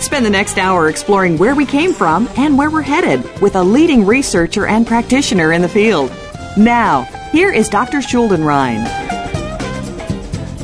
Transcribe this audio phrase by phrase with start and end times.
[0.00, 3.62] Spend the next hour exploring where we came from and where we're headed with a
[3.62, 6.10] leading researcher and practitioner in the field.
[6.56, 7.98] Now, here is Dr.
[7.98, 8.82] Schuldenrein.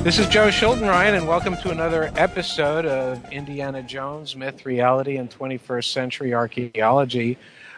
[0.03, 5.31] This is Joe Schuldenrein, and welcome to another episode of Indiana Jones Myth, Reality, and
[5.31, 7.37] 21st Century Archaeology.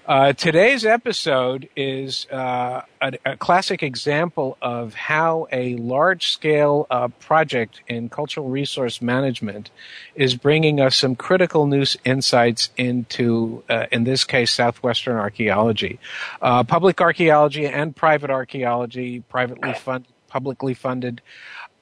[0.08, 7.08] Uh, today's episode is uh, a, a, classic example of how a large scale uh,
[7.20, 9.70] project in cultural resource management
[10.14, 15.98] is bringing us some critical new insights into, uh, in this case, southwestern archaeology.
[16.40, 21.20] Uh, public archaeology and private archaeology, privately funded, publicly funded,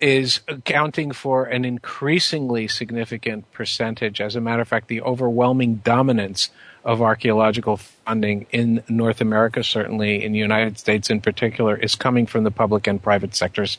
[0.01, 4.21] is accounting for an increasingly significant percentage.
[4.21, 6.51] As a matter of fact, the overwhelming dominance
[6.85, 12.27] of archaeological funding in North America, certainly in the United States in particular, is coming
[12.27, 13.79] from the public and private sectors.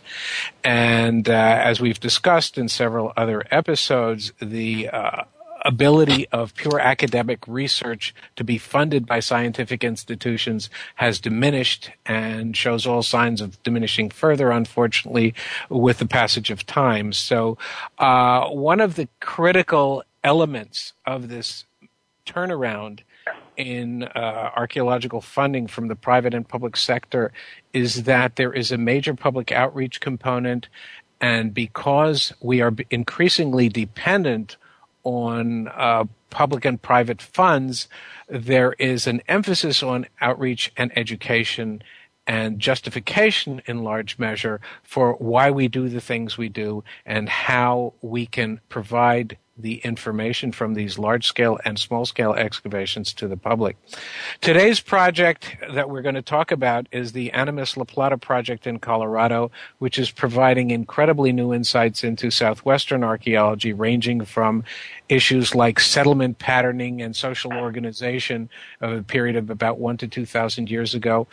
[0.63, 5.23] And uh, as we've discussed in several other episodes, the uh,
[5.67, 12.87] ability of pure academic research to be funded by scientific institutions has diminished and shows
[12.87, 15.35] all signs of diminishing further, unfortunately,
[15.69, 17.11] with the passage of time.
[17.11, 17.57] So,
[17.99, 21.65] uh, one of the critical elements of this
[22.25, 23.01] turnaround
[23.57, 27.33] in uh, archaeological funding from the private and public sector
[27.73, 30.69] is that there is a major public outreach component.
[31.19, 34.55] And because we are increasingly dependent
[35.07, 37.87] on uh, public and private funds,
[38.27, 41.81] there is an emphasis on outreach and education
[42.27, 47.93] and justification in large measure for why we do the things we do and how
[48.01, 53.37] we can provide the information from these large scale and small scale excavations to the
[53.37, 53.75] public.
[54.41, 58.79] Today's project that we're going to talk about is the Animas La Plata project in
[58.79, 64.63] Colorado, which is providing incredibly new insights into southwestern archaeology, ranging from
[65.09, 68.49] issues like settlement patterning and social organization
[68.81, 71.27] of a period of about one to two thousand years ago,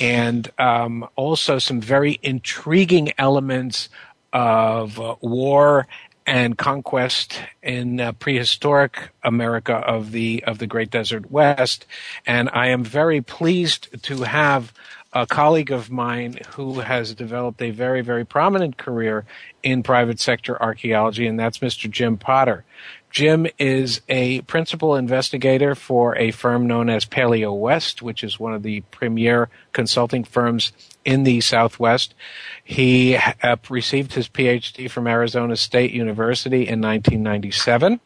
[0.00, 3.88] and um, also some very intriguing elements
[4.32, 5.86] of uh, war
[6.30, 11.86] and conquest in uh, prehistoric America of the of the Great Desert West,
[12.24, 14.72] and I am very pleased to have
[15.12, 19.24] a colleague of mine who has developed a very very prominent career
[19.64, 21.90] in private sector archaeology, and that's Mr.
[21.90, 22.64] Jim Potter.
[23.10, 28.62] Jim is a principal investigator for a firm known as PaleoWest, which is one of
[28.62, 30.72] the premier consulting firms
[31.04, 32.14] in the Southwest.
[32.62, 38.00] He uh, received his PhD from Arizona State University in 1997.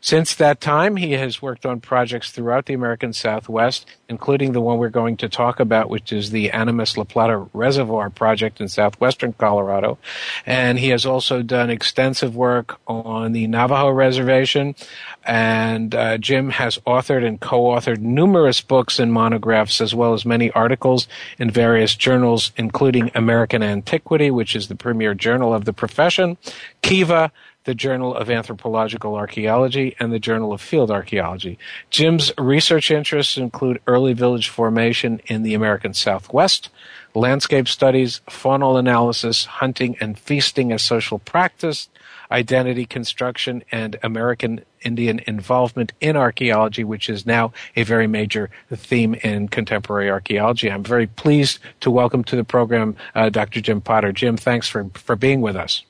[0.00, 4.78] Since that time, he has worked on projects throughout the American Southwest, including the one
[4.78, 9.32] we're going to talk about, which is the Animas La Plata Reservoir project in southwestern
[9.32, 9.98] Colorado.
[10.44, 14.76] And he has also done extensive work on the Navajo Reservation.
[15.24, 20.52] And uh, Jim has authored and co-authored numerous books and monographs, as well as many
[20.52, 21.08] articles
[21.38, 26.36] in various journals, including American Antiquity, which is the premier journal of the profession,
[26.82, 27.32] Kiva,
[27.64, 31.58] the Journal of Anthropological Archaeology, and the Journal of Field Archaeology.
[31.90, 36.70] Jim's research interests include early village formation in the American Southwest,
[37.14, 41.88] landscape studies, faunal analysis, hunting and feasting as social practice,
[42.30, 49.14] identity construction, and American Indian involvement in archaeology, which is now a very major theme
[49.14, 50.70] in contemporary archaeology.
[50.70, 53.60] I'm very pleased to welcome to the program uh, Dr.
[53.60, 54.12] Jim Potter.
[54.12, 55.82] Jim, thanks for, for being with us.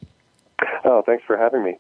[0.85, 1.79] Oh, thanks for having me.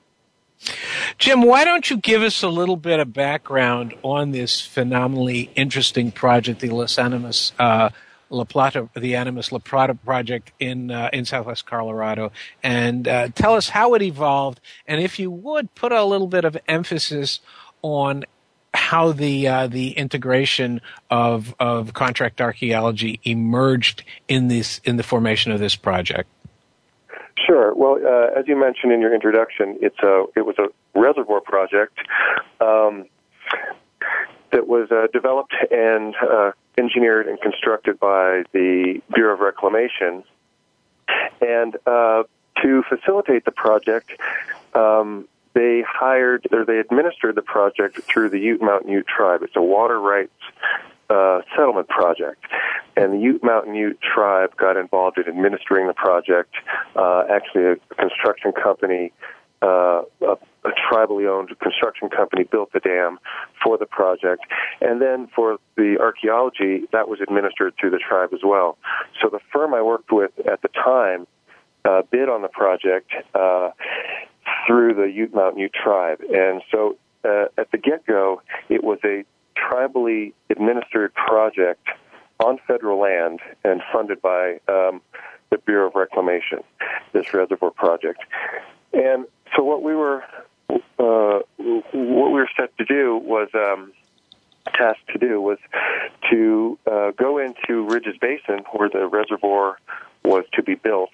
[1.18, 6.10] Jim, why don't you give us a little bit of background on this phenomenally interesting
[6.10, 7.90] project, the Los Animas uh,
[8.30, 12.32] La Plata, the Animas La Plata project in uh, in Southwest Colorado,
[12.62, 16.44] and uh, tell us how it evolved, and if you would put a little bit
[16.44, 17.40] of emphasis
[17.82, 18.24] on
[18.74, 20.80] how the uh, the integration
[21.10, 26.28] of of contract archaeology emerged in this in the formation of this project.
[27.46, 27.74] Sure.
[27.74, 30.68] Well, uh, as you mentioned in your introduction, it's a it was a
[30.98, 31.98] reservoir project
[32.60, 33.06] um,
[34.52, 40.24] that was uh, developed and uh, engineered and constructed by the Bureau of Reclamation.
[41.40, 42.24] And uh,
[42.62, 44.10] to facilitate the project,
[44.74, 49.42] um, they hired or they administered the project through the Ute Mountain Ute tribe.
[49.42, 50.32] It's a water rights
[51.08, 52.44] uh, settlement project,
[52.96, 56.54] and the Ute Mountain Ute tribe got involved in administering the project.
[56.94, 59.12] Uh, actually, a construction company,
[59.62, 63.18] uh, a, a tribally owned construction company, built the dam
[63.62, 64.42] for the project,
[64.80, 68.78] and then for the archaeology, that was administered through the tribe as well.
[69.20, 71.26] So the firm I worked with at the time
[71.84, 73.70] uh, bid on the project uh,
[74.66, 79.24] through the Ute Mountain Ute tribe, and so uh, at the get-go, it was a
[79.56, 81.88] tribally administered project
[82.40, 85.00] on federal land and funded by um,
[85.50, 86.62] the Bureau of Reclamation,
[87.12, 88.20] this reservoir project.
[88.92, 89.26] And
[89.56, 90.22] so what we were
[90.98, 93.92] uh, what we were set to do was um,
[94.74, 95.58] tasked to do was
[96.30, 97.38] to uh, go
[98.20, 99.78] Basin where the reservoir
[100.24, 101.12] was to be built,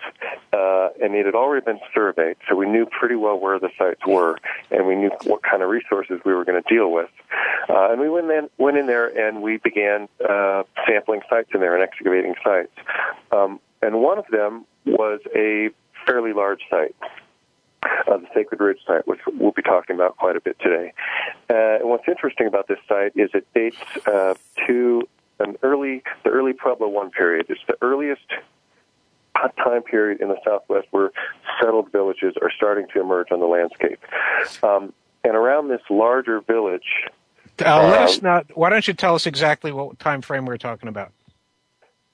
[0.53, 4.01] uh, and it had already been surveyed, so we knew pretty well where the sites
[4.07, 4.39] were,
[4.71, 7.11] and we knew what kind of resources we were going to deal with.
[7.69, 11.61] Uh, and we went in, went in there and we began uh, sampling sites in
[11.61, 12.73] there and excavating sites.
[13.31, 15.71] Um, and one of them was a
[16.07, 16.95] fairly large site.
[17.83, 20.93] Uh, the Sacred Ridge site, which we'll be talking about quite a bit today.
[21.51, 23.77] Uh, and what's interesting about this site is it dates
[24.07, 24.35] uh,
[24.67, 25.03] to
[25.43, 27.47] an early, the early Pueblo One period.
[27.49, 28.27] It's the earliest
[29.63, 31.11] time period in the Southwest where
[31.61, 33.99] settled villages are starting to emerge on the landscape.
[34.63, 34.93] Um,
[35.25, 37.09] and around this larger village.
[37.65, 38.43] Uh, let us um, know.
[38.55, 41.13] Why don't you tell us exactly what time frame we're talking about?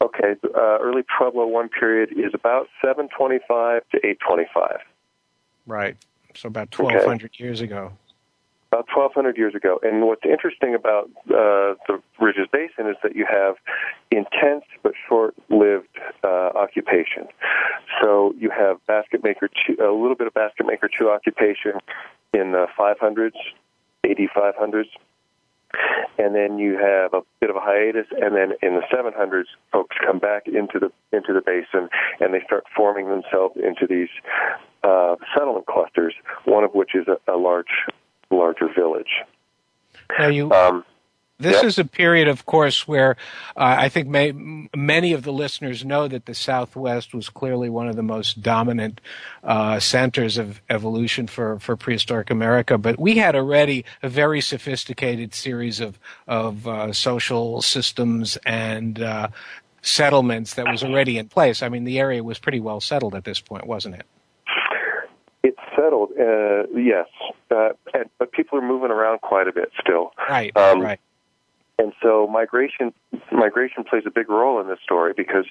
[0.03, 4.79] Okay, uh, early Pueblo one period is about 725 to 825.
[5.67, 5.97] Right,
[6.35, 7.45] so about 1,200 okay.
[7.45, 7.93] years ago
[8.71, 9.81] about 1,200 years ago.
[9.83, 13.57] And what's interesting about uh, the Ridges Basin is that you have
[14.11, 17.29] intense but short-lived uh, occupation.
[18.03, 21.73] So you have basket maker two, a little bit of basket maker two occupation
[22.35, 23.33] in the 500s,
[24.05, 24.89] 8500s.
[26.19, 29.97] And then you have a bit of a hiatus, and then in the 700s, folks
[30.05, 34.09] come back into the into the basin, and they start forming themselves into these
[34.83, 36.15] uh, settlement clusters.
[36.47, 37.85] One of which is a, a large
[38.31, 39.23] larger village.
[40.19, 40.51] Now you.
[40.53, 40.85] Um,
[41.41, 43.17] this is a period, of course, where
[43.57, 47.87] uh, I think may, many of the listeners know that the Southwest was clearly one
[47.87, 49.01] of the most dominant
[49.45, 52.77] uh, centers of evolution for, for prehistoric America.
[52.77, 59.29] But we had already a very sophisticated series of of uh, social systems and uh,
[59.81, 61.63] settlements that was already in place.
[61.63, 64.07] I mean, the area was pretty well settled at this point, wasn't it?
[65.89, 67.07] Settled, uh, yes,
[67.51, 70.13] uh, and, but people are moving around quite a bit still.
[70.29, 71.01] Right, um, right.
[71.79, 72.93] And so migration
[73.33, 75.47] migration plays a big role in this story because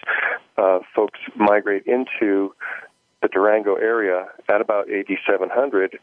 [0.57, 2.53] uh, folks migrate into
[3.21, 5.97] the Durango area at about AD 700,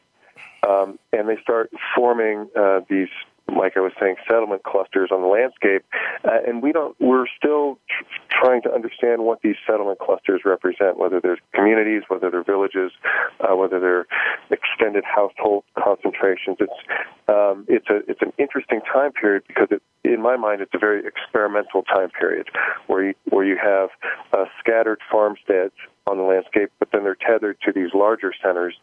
[0.67, 3.09] um, and they start forming uh, these
[3.49, 5.85] like I was saying, settlement clusters on the landscape,
[6.25, 6.97] uh, and we don't.
[7.01, 10.99] We're still tr- trying to understand what these settlement clusters represent.
[10.99, 12.93] Whether they're communities, whether they're villages,
[13.41, 14.07] uh, whether they're
[14.51, 16.57] extended household concentrations.
[16.61, 16.81] It's
[17.29, 20.79] um, it's a it's an interesting time period because it, in my mind, it's a
[20.79, 22.49] very experimental time period
[22.87, 23.91] where you where you have
[24.33, 25.75] uh, scattered farmsteads
[26.07, 28.75] on the landscape, but then they're tethered to these larger centers,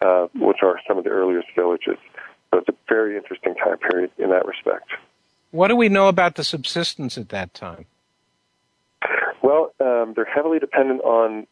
[0.00, 1.98] uh, which are some of the earliest villages.
[2.50, 4.90] So it's a very interesting time period in that respect.
[5.50, 7.86] What do we know about the subsistence at that time?
[9.42, 11.46] Well, um, they're heavily dependent on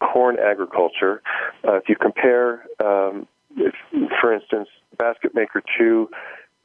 [0.00, 1.22] corn agriculture.
[1.66, 3.26] Uh, if you compare, um,
[3.56, 3.74] if,
[4.20, 6.10] for instance, Basket Maker 2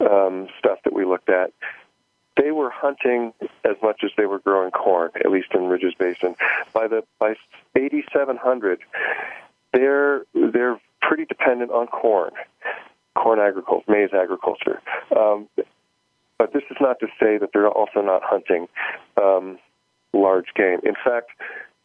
[0.00, 1.52] um, stuff that we looked at,
[2.36, 3.32] they were hunting
[3.64, 6.36] as much as they were growing corn, at least in Ridges Basin.
[6.74, 7.34] By the by
[7.74, 8.80] 8700,
[9.72, 12.32] they're they're pretty dependent on corn
[13.16, 14.80] corn agriculture, maize agriculture.
[15.16, 15.48] Um,
[16.38, 18.68] but this is not to say that they're also not hunting
[19.20, 19.58] um,
[20.12, 20.80] large game.
[20.84, 21.30] In fact,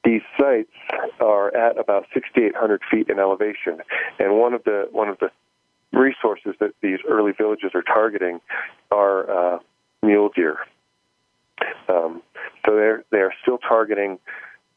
[0.03, 0.71] these sites
[1.19, 3.81] are at about 6,800 feet in elevation,
[4.19, 5.29] and one of the one of the
[5.93, 8.39] resources that these early villages are targeting
[8.91, 9.59] are uh,
[10.01, 10.57] mule deer.
[11.87, 12.21] Um,
[12.65, 14.17] so they're they are still targeting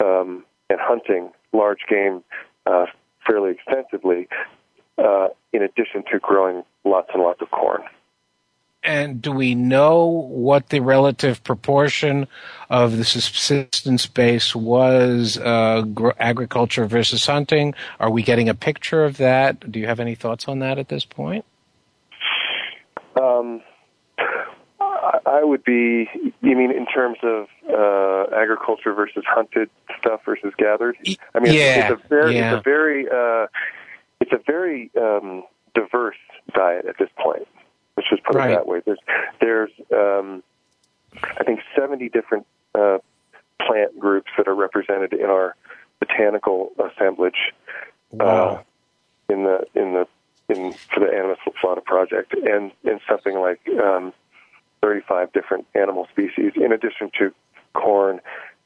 [0.00, 2.22] um, and hunting large game
[2.66, 2.86] uh,
[3.26, 4.28] fairly extensively,
[4.98, 7.82] uh, in addition to growing lots and lots of corn.
[8.82, 12.28] And do we know what the relative proportion
[12.68, 15.84] of the subsistence base was, uh,
[16.18, 17.74] agriculture versus hunting?
[17.98, 19.72] Are we getting a picture of that?
[19.72, 21.46] Do you have any thoughts on that at this point?
[23.18, 23.62] Um,
[25.26, 26.08] I would be.
[26.42, 30.96] You mean in terms of uh, agriculture versus hunted stuff versus gathered?
[31.34, 32.54] I mean, yeah, it's, a very, yeah.
[32.54, 33.46] it's a very, uh,
[34.24, 35.42] it's a very um,
[35.74, 36.16] diverse
[36.54, 37.46] diet at this point.
[37.96, 38.50] Let's just put right.
[38.50, 38.80] it that way.
[38.84, 38.98] There's,
[39.40, 40.42] there's, um,
[41.22, 42.98] I think, 70 different uh,
[43.60, 45.56] plant groups that are represented in our
[46.00, 47.52] botanical assemblage.
[48.12, 48.46] Wow.
[48.46, 48.62] Uh,
[49.28, 50.06] in the in the
[50.48, 54.12] in for the Animas Flata project, and in something like um,
[54.82, 57.32] 35 different animal species, in addition to
[57.72, 58.20] corn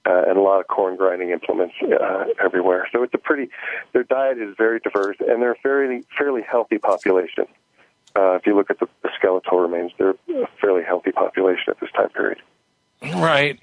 [0.09, 2.89] uh, and a lot of corn grinding implements uh, everywhere.
[2.93, 3.51] So it's a pretty,
[3.93, 7.45] their diet is very diverse, and they're a fairly, fairly healthy population.
[8.17, 11.79] Uh, if you look at the, the skeletal remains, they're a fairly healthy population at
[11.81, 12.39] this time period.
[13.03, 13.61] Right.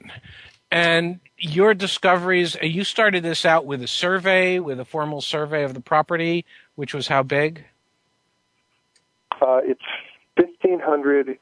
[0.72, 5.64] And your discoveries, uh, you started this out with a survey, with a formal survey
[5.64, 7.66] of the property, which was how big?
[9.42, 9.82] Uh, it's
[10.38, 11.40] 1,500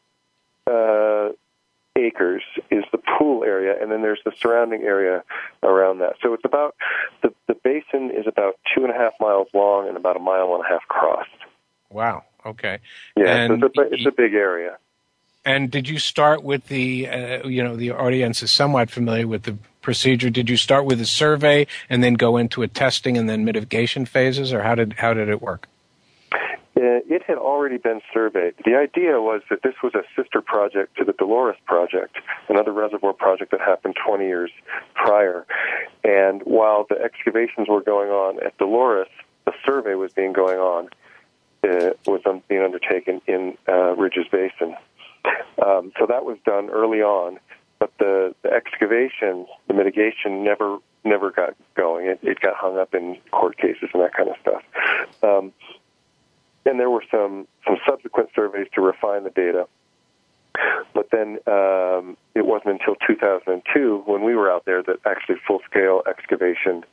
[0.65, 1.33] uh,
[1.95, 5.23] acres is the pool area, and then there's the surrounding area
[5.61, 6.15] around that.
[6.21, 6.75] So it's about
[7.21, 10.55] the the basin is about two and a half miles long and about a mile
[10.55, 11.29] and a half crossed.
[11.89, 12.23] Wow.
[12.45, 12.79] Okay.
[13.15, 14.77] Yeah, so it's, a, it's a big area.
[15.45, 19.43] And did you start with the, uh, you know, the audience is somewhat familiar with
[19.43, 20.29] the procedure.
[20.29, 24.05] Did you start with a survey and then go into a testing and then mitigation
[24.05, 25.67] phases, or how did how did it work?
[26.75, 28.55] Uh, it had already been surveyed.
[28.65, 32.17] The idea was that this was a sister project to the Dolores project,
[32.49, 34.51] another reservoir project that happened 20 years
[34.95, 35.45] prior.
[36.03, 39.07] And while the excavations were going on at Dolores,
[39.45, 40.89] the survey was being going on,
[41.63, 44.75] uh, was being undertaken in uh, Ridges Basin.
[45.63, 47.39] Um, so that was done early on,
[47.77, 52.07] but the, the excavation, the mitigation never never got going.
[52.07, 54.63] It, it got hung up in court cases and that kind of stuff.
[55.21, 55.51] Um,
[56.65, 59.67] and there were some some subsequent surveys to refine the data.
[60.93, 65.61] But then um, it wasn't until 2002 when we were out there that actually full
[65.67, 66.83] scale excavation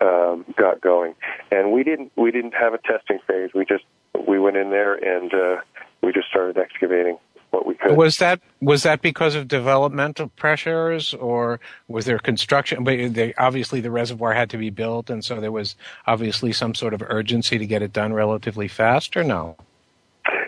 [0.00, 1.14] um, got going,
[1.50, 3.50] and we didn't we didn't have a testing phase.
[3.54, 3.84] We just
[4.28, 5.56] we went in there and uh,
[6.02, 7.18] we just started excavating
[7.52, 7.96] what we could.
[7.96, 12.82] Was that was that because of developmental pressures, or was there construction?
[12.82, 16.74] But they, obviously, the reservoir had to be built, and so there was obviously some
[16.74, 19.56] sort of urgency to get it done relatively fast, or no?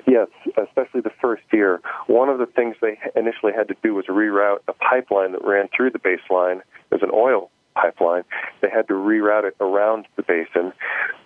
[0.06, 1.80] Yes, especially the first year.
[2.06, 5.68] One of the things they initially had to do was reroute a pipeline that ran
[5.75, 6.61] through the baseline.
[6.90, 8.24] It was an oil pipeline.
[8.60, 10.72] They had to reroute it around the basin,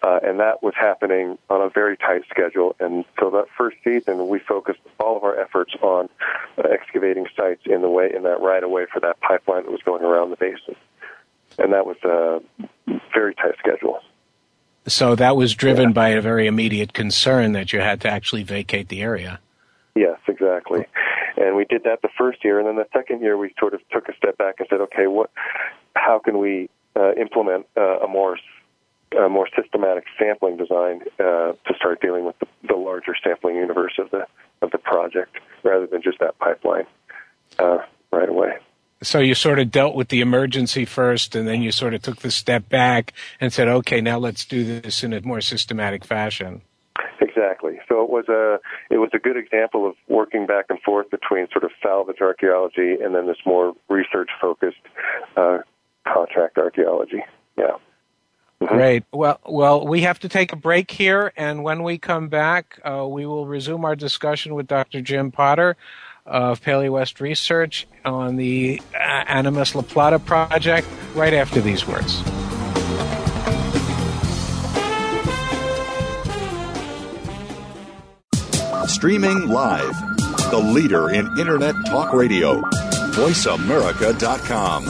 [0.02, 2.76] uh, and that was happening on a very tight schedule.
[2.80, 6.08] And so that first season, we focused all of our efforts on
[6.58, 9.72] uh, excavating sites in the way in that right of way for that pipeline that
[9.72, 10.76] was going around the basin,
[11.58, 12.40] and that was a
[13.12, 14.00] very tight schedule.
[14.86, 15.92] So that was driven yeah.
[15.92, 19.38] by a very immediate concern that you had to actually vacate the area.
[19.94, 20.86] Yes, exactly.
[21.38, 23.80] And we did that the first year, and then the second year we sort of
[23.90, 25.30] took a step back and said, okay, what,
[25.95, 28.37] how can we uh, implement uh, a more
[29.16, 33.95] a more systematic sampling design uh, to start dealing with the, the, larger sampling universe
[33.99, 34.26] of the
[34.61, 36.85] of the project, rather than just that pipeline
[37.59, 37.78] uh,
[38.12, 38.59] right away.
[39.02, 42.18] So you sort of dealt with the emergency first, and then you sort of took
[42.18, 46.62] the step back and said, "Okay, now let's do this in a more systematic fashion."
[47.98, 48.60] So it was a
[48.94, 52.96] it was a good example of working back and forth between sort of salvage archaeology
[53.02, 54.76] and then this more research focused
[55.36, 55.58] uh,
[56.06, 57.22] contract archaeology.
[57.56, 57.76] Yeah.
[58.60, 58.74] Mm-hmm.
[58.74, 59.04] Great.
[59.12, 63.06] Well, well, we have to take a break here, and when we come back, uh,
[63.06, 65.00] we will resume our discussion with Dr.
[65.00, 65.76] Jim Potter
[66.26, 72.20] of PaleoWest Research on the Animas La Plata project right after these words.
[78.98, 79.96] Streaming live,
[80.50, 82.60] the leader in Internet talk radio,
[83.12, 84.84] voiceamerica.com.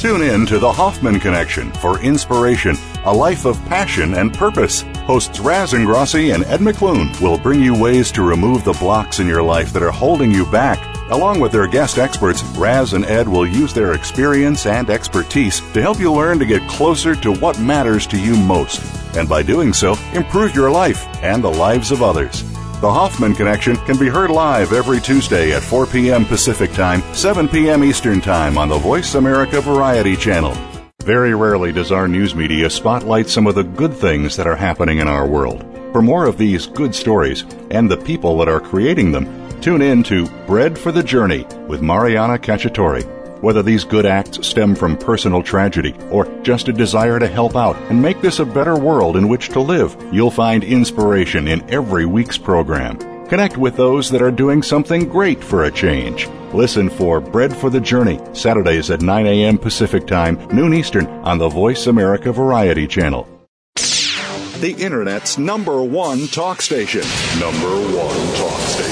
[0.00, 4.80] Tune in to the Hoffman Connection for inspiration, a life of passion and purpose.
[5.04, 9.26] Hosts Raz Ingrasci and Ed McClune will bring you ways to remove the blocks in
[9.26, 10.91] your life that are holding you back.
[11.12, 15.82] Along with their guest experts, Raz and Ed will use their experience and expertise to
[15.82, 18.80] help you learn to get closer to what matters to you most.
[19.14, 22.42] And by doing so, improve your life and the lives of others.
[22.80, 26.24] The Hoffman Connection can be heard live every Tuesday at 4 p.m.
[26.24, 27.84] Pacific Time, 7 p.m.
[27.84, 30.56] Eastern Time on the Voice America Variety Channel.
[31.04, 35.00] Very rarely does our news media spotlight some of the good things that are happening
[35.00, 35.62] in our world.
[35.92, 40.02] For more of these good stories and the people that are creating them, tune in
[40.02, 43.04] to Bread for the Journey with Mariana Cacciatore.
[43.42, 47.76] Whether these good acts stem from personal tragedy or just a desire to help out
[47.88, 52.06] and make this a better world in which to live, you'll find inspiration in every
[52.06, 52.98] week's program.
[53.28, 56.28] Connect with those that are doing something great for a change.
[56.52, 59.58] Listen for Bread for the Journey, Saturdays at 9 a.m.
[59.58, 63.28] Pacific Time, noon Eastern, on the Voice America Variety Channel.
[63.76, 67.02] The Internet's number one talk station.
[67.40, 68.91] Number one talk station.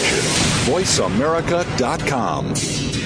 [0.66, 3.00] VoiceAmerica.com.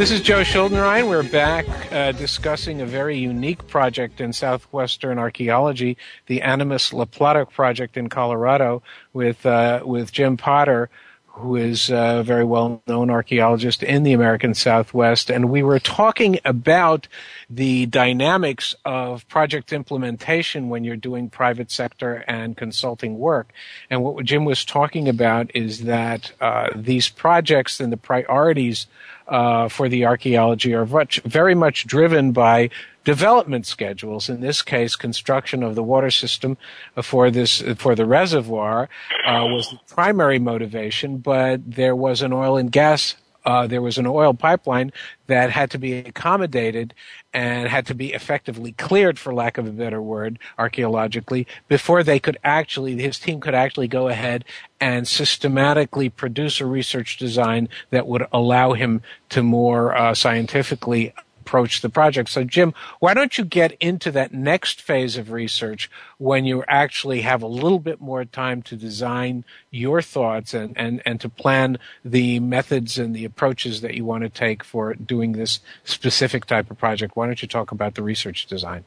[0.03, 1.09] This is Joe Schuldenrein.
[1.09, 7.47] We're back uh, discussing a very unique project in southwestern archaeology, the Animas La Plata
[7.47, 8.83] project in Colorado,
[9.13, 10.91] with uh, with Jim Potter,
[11.27, 15.31] who is a very well known archaeologist in the American Southwest.
[15.31, 17.07] And we were talking about
[17.49, 23.53] the dynamics of project implementation when you're doing private sector and consulting work.
[23.89, 28.89] And what Jim was talking about is that uh, these projects and the priorities
[29.29, 32.71] uh, for the archaeology are much, very much driven by
[33.05, 34.29] development schedules.
[34.29, 36.57] In this case, construction of the water system
[37.03, 38.89] for this for the reservoir
[39.27, 43.17] uh, was the primary motivation, but there was an oil and gas.
[43.45, 44.93] Uh, there was an oil pipeline
[45.27, 46.95] that had to be accommodated
[47.33, 52.19] and had to be effectively cleared, for lack of a better word, archaeologically, before they
[52.19, 54.45] could actually, his team could actually go ahead
[54.81, 61.81] and systematically produce a research design that would allow him to more uh, scientifically approach
[61.81, 62.29] the project.
[62.29, 67.23] So, Jim, why don't you get into that next phase of research when you actually
[67.23, 71.79] have a little bit more time to design your thoughts and, and, and to plan
[72.05, 76.71] the methods and the approaches that you want to take for doing this specific type
[76.71, 77.17] of project?
[77.17, 78.85] Why don't you talk about the research design?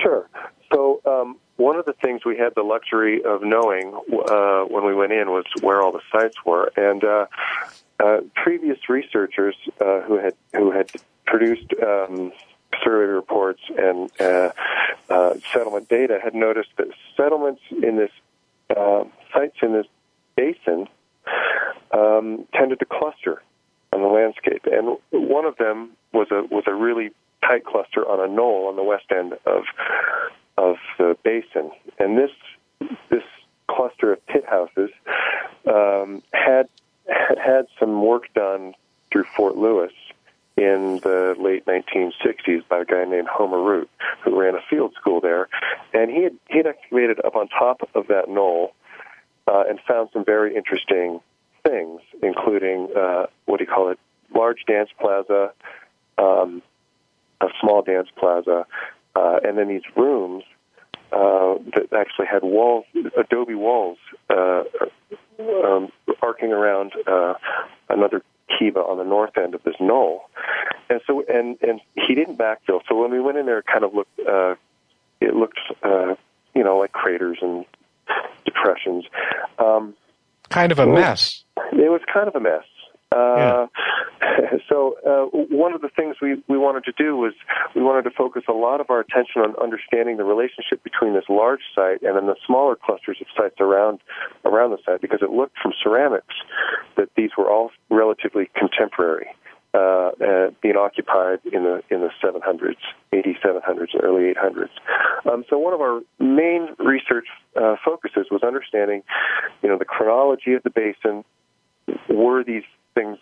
[0.00, 0.28] Sure.
[0.72, 4.94] So, um, one of the things we had the luxury of knowing uh, when we
[4.94, 7.26] went in was where all the sites were, and uh,
[8.00, 10.90] uh, previous researchers uh, who had who had
[11.26, 12.32] produced um,
[12.82, 14.50] survey reports and uh,
[15.10, 18.10] uh, settlement data had noticed that settlements in this
[18.76, 19.86] uh, sites in this
[20.36, 20.86] basin
[21.92, 23.42] um, tended to cluster
[23.92, 27.10] on the landscape, and one of them was a was a really
[27.42, 29.64] tight cluster on a knoll on the west end of
[30.56, 32.30] of the basin, and this
[33.10, 33.22] this
[33.68, 34.90] cluster of pit houses
[35.66, 36.68] um, had
[37.08, 38.74] had some work done
[39.10, 39.92] through Fort Lewis
[40.56, 43.90] in the late 1960s by a guy named Homer Root,
[44.24, 45.48] who ran a field school there,
[45.92, 48.72] and he had he had excavated up on top of that knoll
[49.46, 51.20] uh, and found some very interesting
[51.66, 53.98] things, including uh, what do you call it,
[54.34, 55.52] large dance plaza,
[56.18, 56.62] um,
[57.40, 58.66] a small dance plaza,
[59.14, 60.44] uh, and then these rooms
[61.12, 62.84] uh, that actually had walls,
[63.16, 64.62] adobe walls, uh,
[65.64, 65.88] um,
[66.22, 67.34] arcing around uh,
[67.88, 68.22] another
[68.58, 70.28] kiva on the north end of this knoll.
[70.90, 72.77] And so, and and he didn't backfill.
[73.00, 74.54] When we went in there, it kind of looked, uh,
[75.20, 76.14] it looked, uh,
[76.54, 77.64] you know, like craters and
[78.44, 79.04] depressions.
[79.58, 79.94] Um,
[80.48, 81.44] kind of a mess.
[81.72, 82.64] It was kind of a mess.
[83.10, 83.66] Uh, yeah.
[84.68, 87.32] so uh, one of the things we, we wanted to do was
[87.74, 91.24] we wanted to focus a lot of our attention on understanding the relationship between this
[91.28, 94.00] large site and then the smaller clusters of sites around
[94.44, 96.34] around the site because it looked from ceramics
[96.96, 99.28] that these were all relatively contemporary.
[100.28, 102.76] Uh, being occupied in the in the 700s,
[103.14, 104.68] 8700s, and early 800s.
[105.30, 109.02] Um, so one of our main research uh, focuses was understanding,
[109.62, 111.24] you know, the chronology of the basin,
[112.10, 112.64] were these
[112.94, 113.16] things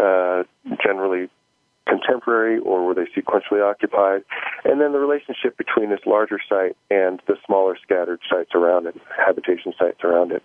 [0.00, 0.42] uh,
[0.82, 1.28] generally
[1.86, 4.24] contemporary or were they sequentially occupied?
[4.64, 8.96] And then the relationship between this larger site and the smaller scattered sites around it,
[9.16, 10.42] habitation sites around it.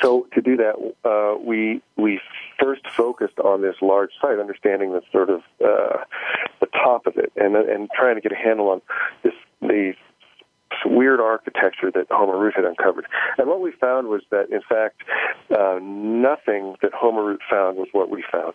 [0.00, 2.20] So to do that, uh, we we
[2.60, 5.98] first focused on this large site, understanding the sort of uh,
[6.60, 8.82] the top of it, and and trying to get a handle on
[9.22, 9.94] this the
[10.84, 13.06] weird architecture that Homer Root had uncovered.
[13.38, 15.02] And what we found was that, in fact,
[15.56, 18.54] uh, nothing that Homer Root found was what we found.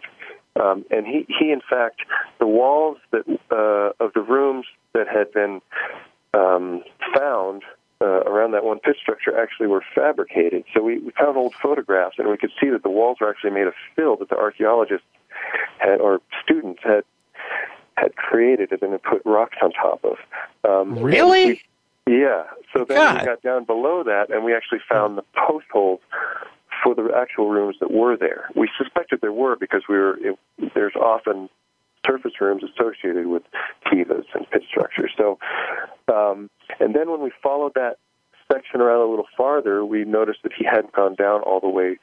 [0.60, 2.02] Um, and he, he, in fact,
[2.40, 5.62] the walls that uh, of the rooms that had been
[6.34, 6.84] um,
[7.16, 7.64] found
[8.02, 10.64] uh, around that one pit structure actually were fabricated.
[10.74, 13.52] So we, we found old photographs, and we could see that the walls were actually
[13.52, 15.06] made of fill that the archaeologists
[15.80, 17.04] had, or students had
[17.98, 20.18] had created and then put rocks on top of.
[20.64, 21.60] Um, really?
[22.08, 22.44] We, yeah.
[22.74, 23.20] So then God.
[23.20, 26.00] we got down below that, and we actually found the post holes
[26.82, 28.50] for the actual rooms that were there.
[28.56, 30.18] We suspected there were because we were.
[30.18, 30.40] It,
[30.74, 31.50] there's often
[32.06, 33.44] surface rooms associated with
[33.86, 35.12] kivas and pit structures.
[35.18, 35.38] So,
[36.08, 37.98] um, and then when we followed that
[38.52, 41.98] section around a little farther, we noticed that he hadn't gone down all the way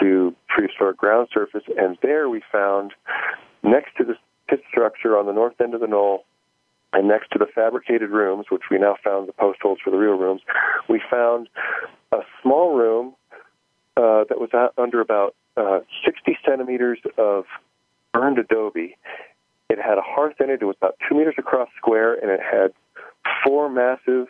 [0.00, 2.92] to prehistoric ground surface, and there we found
[3.62, 4.14] next to the
[4.48, 6.24] pit structure on the north end of the knoll.
[6.92, 9.98] And next to the fabricated rooms, which we now found the post holes for the
[9.98, 10.40] real rooms,
[10.88, 11.48] we found
[12.12, 13.14] a small room
[13.96, 17.44] uh, that was under about uh, 60 centimeters of
[18.12, 18.96] burned adobe.
[19.68, 20.62] It had a hearth in it.
[20.62, 22.72] It was about two meters across square, and it had
[23.44, 24.28] four massive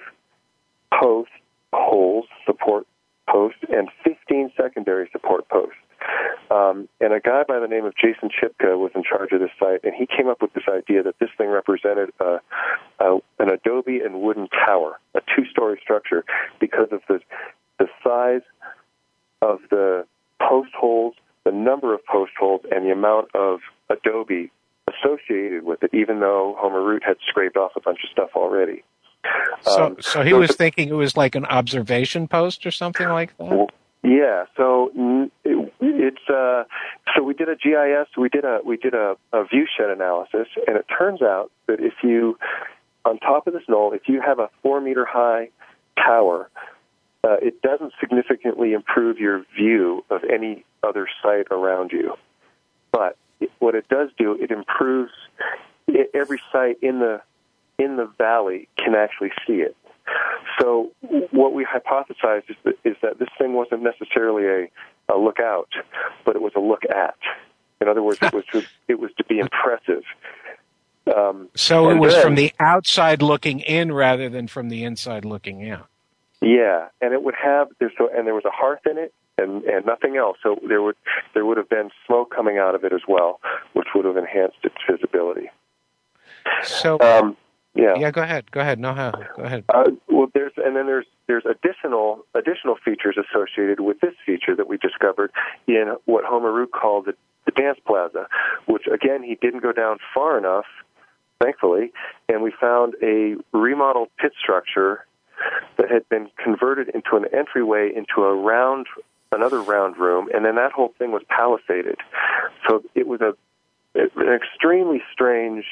[0.99, 1.31] post
[1.72, 2.87] holes, support
[3.29, 5.77] posts, and 15 secondary support posts.
[6.51, 9.51] Um, and a guy by the name of Jason Chuipka was in charge of this
[9.59, 12.40] site, and he came up with this idea that this thing represented a,
[13.01, 16.25] a, an adobe and wooden tower, a two-story structure,
[16.61, 17.20] because of the
[17.79, 18.42] the size
[19.42, 20.07] of the
[20.40, 24.51] post holes, the number of post holes, and the amount of adobe
[24.99, 28.83] associated with it, even though Homer Root had scraped off a bunch of stuff already.
[29.63, 33.09] So, um, so he so was thinking it was like an observation post or something
[33.09, 33.69] like that.
[34.03, 34.45] Yeah.
[34.57, 34.93] So
[35.45, 36.65] it, it's uh,
[37.15, 38.09] so we did a GIS.
[38.17, 41.81] We did a we did a, a view shed analysis, and it turns out that
[41.81, 42.39] if you
[43.05, 45.49] on top of this knoll, if you have a four meter high
[45.97, 46.49] tower,
[47.25, 52.15] uh, it doesn't significantly improve your view of any other site around you.
[52.93, 53.17] But
[53.59, 55.12] what it does do, it improves
[56.14, 57.20] every site in the
[57.79, 59.77] in the valley can actually see it.
[60.61, 60.92] So
[61.31, 65.68] what we hypothesized is that, is that this thing wasn't necessarily a, a look out,
[66.25, 67.16] but it was a look at.
[67.81, 70.05] In other words, it was to, it was to be impressive.
[71.14, 75.25] Um, so it was then, from the outside looking in rather than from the inside
[75.25, 75.87] looking out.
[76.40, 79.85] Yeah, and it would have so and there was a hearth in it and and
[79.87, 80.38] nothing else.
[80.42, 80.96] So there would
[81.35, 83.40] there would have been smoke coming out of it as well,
[83.75, 85.51] which would have enhanced its visibility.
[86.62, 87.37] So um,
[87.75, 88.11] yeah, yeah.
[88.11, 88.51] Go ahead.
[88.51, 88.79] Go ahead.
[88.79, 89.12] No, how?
[89.37, 89.64] Go ahead.
[89.68, 94.68] Uh, well, there's and then there's there's additional additional features associated with this feature that
[94.68, 95.31] we discovered
[95.66, 98.27] in what Homer Root called the, the dance plaza,
[98.66, 100.66] which again he didn't go down far enough,
[101.42, 101.92] thankfully,
[102.29, 105.05] and we found a remodeled pit structure
[105.77, 108.87] that had been converted into an entryway into a round,
[109.33, 111.97] another round room, and then that whole thing was palisaded.
[112.69, 113.35] So it was a
[113.95, 115.65] an extremely strange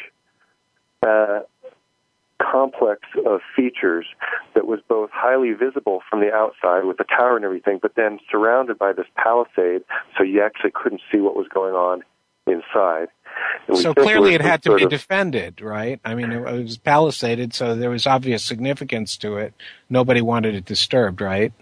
[1.07, 1.40] uh,
[2.40, 4.07] complex of features
[4.55, 8.19] that was both highly visible from the outside with the tower and everything, but then
[8.31, 9.83] surrounded by this palisade,
[10.17, 12.03] so you actually couldn't see what was going on
[12.47, 13.09] inside.
[13.75, 16.01] So clearly, it had to be of, defended, right?
[16.05, 19.55] I mean, it was palisaded, so there was obvious significance to it.
[19.88, 21.53] Nobody wanted it disturbed, right?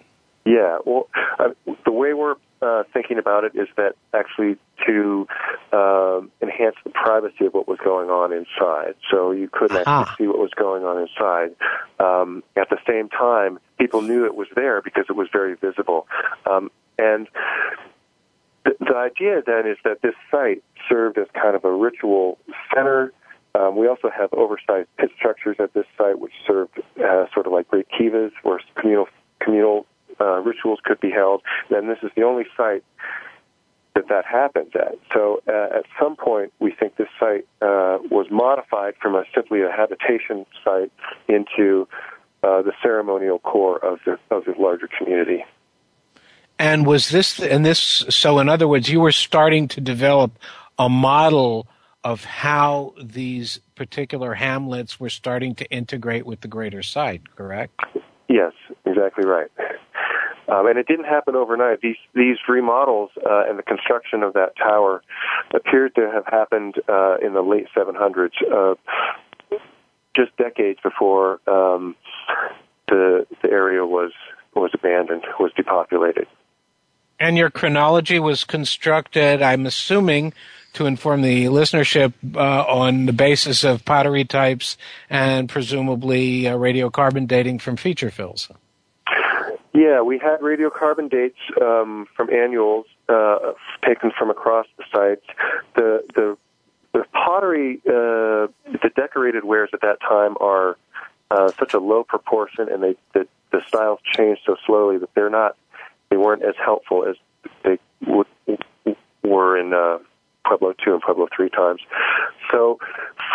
[0.44, 0.78] Yeah.
[0.84, 1.50] Well, uh,
[1.84, 5.26] the way we're uh, thinking about it is that actually to
[5.72, 8.94] uh, enhance the privacy of what was going on inside.
[9.10, 11.54] So you couldn't actually see what was going on inside.
[11.98, 16.06] Um, at the same time, people knew it was there because it was very visible.
[16.46, 17.28] Um, and
[18.64, 22.38] the, the idea then is that this site served as kind of a ritual
[22.74, 23.12] center.
[23.54, 27.52] Um, we also have oversized pit structures at this site, which served uh, sort of
[27.52, 29.08] like great kivas, where communal
[29.40, 29.86] communal
[30.20, 31.42] uh, rituals could be held.
[31.70, 32.84] then this is the only site
[33.94, 34.98] that that happens at.
[35.12, 39.60] So uh, at some point, we think this site uh, was modified from a simply
[39.62, 40.92] a habitation site
[41.28, 41.86] into
[42.42, 45.44] uh, the ceremonial core of the of the larger community.
[46.58, 47.80] And was this and this?
[48.08, 50.38] So in other words, you were starting to develop
[50.78, 51.66] a model
[52.04, 57.78] of how these particular hamlets were starting to integrate with the greater site, correct?
[58.28, 58.52] Yes,
[58.84, 59.48] exactly right.
[60.48, 61.80] Um, and it didn't happen overnight.
[61.80, 65.02] These these remodels uh, and the construction of that tower
[65.54, 68.74] appeared to have happened uh, in the late 700s, uh,
[70.16, 71.94] just decades before um,
[72.88, 74.12] the the area was
[74.54, 76.26] was abandoned, was depopulated.
[77.20, 80.32] And your chronology was constructed, I'm assuming,
[80.72, 84.76] to inform the listenership uh, on the basis of pottery types
[85.08, 88.50] and presumably uh, radiocarbon dating from feature fills.
[89.74, 93.52] Yeah, we had radiocarbon dates um, from annuals uh,
[93.86, 95.24] taken from across the sites.
[95.74, 96.36] The the
[96.92, 100.76] the pottery, uh, the decorated wares at that time are
[101.30, 105.30] uh, such a low proportion, and they the, the styles change so slowly that they're
[105.30, 105.56] not
[106.10, 107.16] they weren't as helpful as
[107.64, 108.26] they would,
[109.22, 109.98] were in uh,
[110.46, 111.80] Pueblo two and Pueblo three times.
[112.50, 112.78] So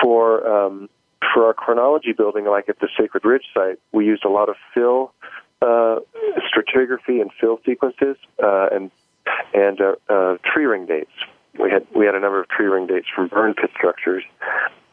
[0.04, 0.88] for um,
[1.34, 4.56] for our chronology building, like at the Sacred Ridge site, we used a lot of
[4.76, 5.14] fill
[5.62, 6.00] uh,
[6.52, 8.92] stratigraphy and fill sequences uh, and
[9.54, 11.12] and uh, uh, tree ring dates.
[11.60, 14.24] We had we had a number of tree ring dates from burn pit structures,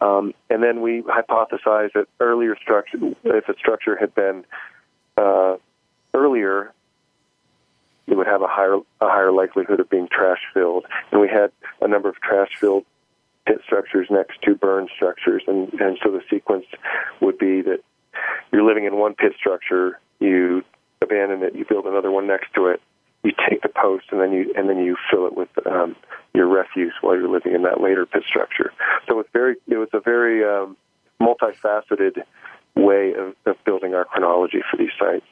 [0.00, 4.44] um, and then we hypothesized that earlier structure, if a structure had been
[5.16, 5.56] uh,
[6.14, 6.72] earlier,
[8.06, 10.86] it would have a higher a higher likelihood of being trash filled.
[11.10, 12.84] And we had a number of trash filled
[13.46, 16.66] pit structures next to burn structures, and and so the sequence
[17.20, 17.80] would be that
[18.52, 20.62] you're living in one pit structure, you
[21.02, 22.80] abandon it, you build another one next to it,
[23.22, 25.96] you take the post, and then you and then you fill it with um,
[26.34, 28.72] your refuse while you're living in that later pit structure.
[29.08, 30.76] So it's very it was a very um,
[31.20, 32.22] multifaceted
[32.76, 35.26] way of, of building our chronology for these sites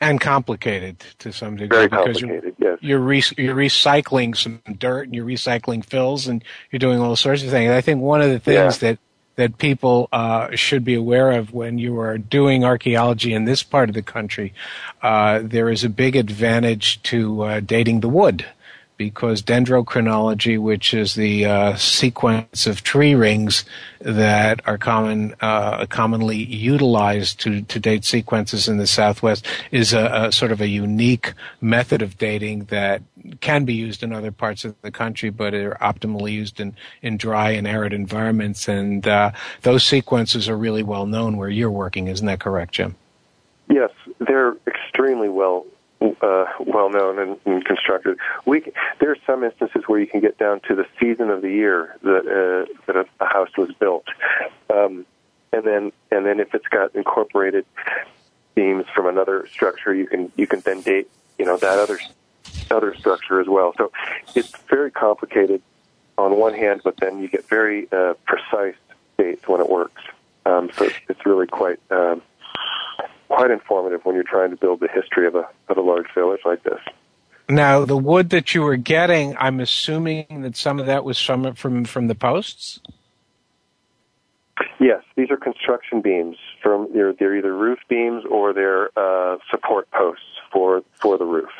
[0.00, 2.78] and complicated to some degree Very because complicated, yes.
[2.80, 7.42] you're re- you're recycling some dirt and you're recycling fills and you're doing all sorts
[7.42, 7.70] of things.
[7.70, 8.90] I think one of the things Yeah.
[8.90, 8.98] that
[9.36, 13.88] that people uh, should be aware of when you are doing archaeology in this part
[13.88, 14.52] of the country,
[15.02, 18.46] uh, there is a big advantage to uh, dating the wood.
[18.96, 23.64] Because dendrochronology, which is the uh, sequence of tree rings
[24.00, 30.26] that are common, uh, commonly utilized to, to date sequences in the Southwest, is a,
[30.28, 33.02] a sort of a unique method of dating that
[33.40, 37.16] can be used in other parts of the country, but are optimally used in, in
[37.16, 38.68] dry and arid environments.
[38.68, 42.06] And uh, those sequences are really well known where you're working.
[42.06, 42.94] Isn't that correct, Jim?
[43.68, 45.66] Yes, they're extremely well
[46.20, 48.18] uh, well known and, and constructed.
[48.46, 51.50] We there are some instances where you can get down to the season of the
[51.50, 54.06] year that uh, that a, house was built,
[54.70, 55.06] um,
[55.52, 57.64] and then and then if it's got incorporated
[58.54, 61.98] beams from another structure, you can you can then date you know that other
[62.70, 63.74] other structure as well.
[63.76, 63.92] So
[64.34, 65.62] it's very complicated
[66.16, 68.76] on one hand, but then you get very uh, precise
[69.18, 70.02] dates when it works.
[70.46, 71.80] Um, so it's, it's really quite.
[71.90, 72.22] Um,
[73.44, 76.40] quite informative when you're trying to build the history of a of a large village
[76.44, 76.80] like this.
[77.48, 81.54] Now, the wood that you were getting, I'm assuming that some of that was from
[81.54, 82.80] from from the posts.
[84.80, 89.90] Yes, these are construction beams from they're they're either roof beams or they're uh, support
[89.90, 91.50] posts for for the roof.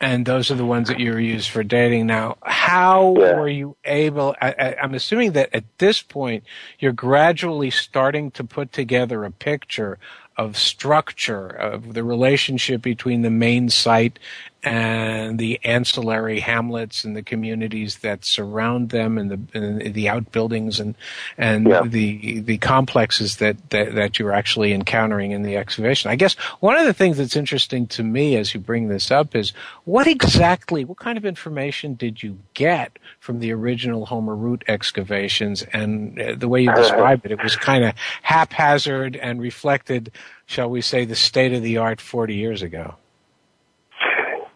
[0.00, 2.06] and those are the ones that you were used for dating.
[2.06, 3.34] Now, how Yeah.
[3.36, 4.36] were you able?
[4.40, 6.44] I, I, I'm assuming that at this point
[6.78, 9.98] you're gradually starting to put together a picture
[10.38, 14.18] of structure of the relationship between the main site
[14.64, 20.80] and the ancillary hamlets and the communities that surround them and the and the outbuildings
[20.80, 20.96] and
[21.36, 21.82] and Yeah.
[21.84, 26.10] the the complexes that, that that you're actually encountering in the excavation.
[26.10, 29.36] I guess one of the things that's interesting to me as you bring this up
[29.36, 29.52] is
[29.84, 35.62] what exactly what kind of information did you get from the original Homer Root excavations
[35.72, 40.10] and uh, the way you described it it was kind of haphazard and reflected
[40.46, 42.96] shall we say the state of the art 40 years ago.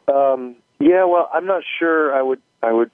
[0.08, 2.14] Um, yeah, well, I'm not sure.
[2.14, 2.90] I would I would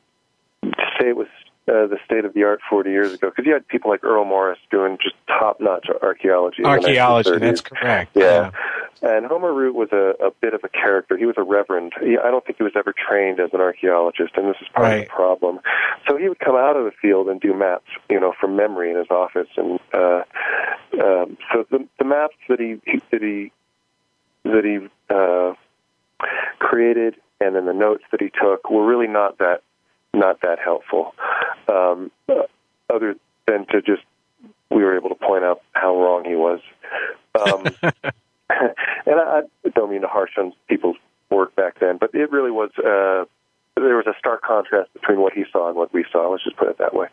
[0.63, 1.29] say it was
[1.69, 4.25] uh, the state of the art 40 years ago because you had people like Earl
[4.25, 6.65] Morris doing just top notch archaeology.
[6.65, 8.13] Archaeology, that's correct.
[8.15, 8.51] Yeah.
[9.03, 11.17] And Homer Root was a, a bit of a character.
[11.17, 11.93] He was a reverend.
[12.01, 14.93] He, I don't think he was ever trained as an archaeologist, and this is part
[14.93, 15.61] of the problem.
[16.09, 18.91] So he would come out of the field and do maps, you know, from memory
[18.91, 19.49] in his office.
[19.57, 20.23] And uh,
[21.01, 22.81] um, so the, the maps that he
[23.13, 23.53] that he
[24.45, 25.55] that he uh,
[26.59, 29.63] created, and then the notes that he took were really not that
[30.15, 31.15] not that helpful.
[31.69, 32.11] Um,
[32.91, 34.03] other than to just
[34.71, 36.61] we were able to point out how wrong he was.
[37.35, 37.67] Um,
[38.51, 40.97] and I, I don't mean to harsh on people's
[41.31, 42.71] work back then, but it really was.
[42.79, 43.25] Uh,
[43.77, 46.29] there was a stark contrast between what he saw and what we saw.
[46.31, 47.07] Let's just put it that way.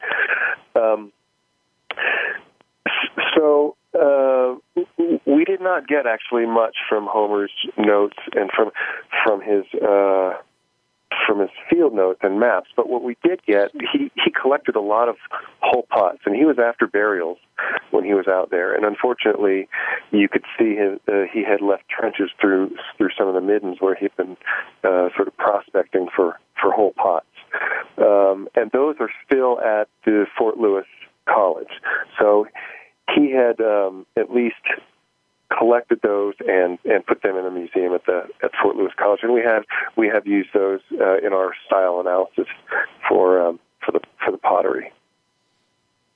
[0.75, 1.11] Um,
[3.35, 4.55] so uh,
[5.25, 8.71] we didn't get actually much from Homer's notes and from
[9.23, 10.33] from his uh,
[11.25, 12.69] from his field notes and maps.
[12.75, 15.15] But what we did get, he he collected a lot of
[15.61, 17.37] whole pots, and he was after burials
[17.91, 18.75] when he was out there.
[18.75, 19.67] And unfortunately,
[20.11, 23.77] you could see his, uh, he had left trenches through through some of the middens
[23.79, 24.37] where he'd been
[24.83, 27.25] uh, sort of prospecting for for whole pots.
[27.97, 30.85] Um, and those are still at the Fort Lewis
[31.27, 31.71] College.
[32.19, 32.47] So
[33.13, 34.55] he had um, at least
[35.57, 39.21] collected those and and put them in a museum at the at Fort Lewis College,
[39.23, 39.63] and we have
[39.95, 42.47] we have used those uh, in our style analysis
[43.07, 44.91] for um, for the for the pottery.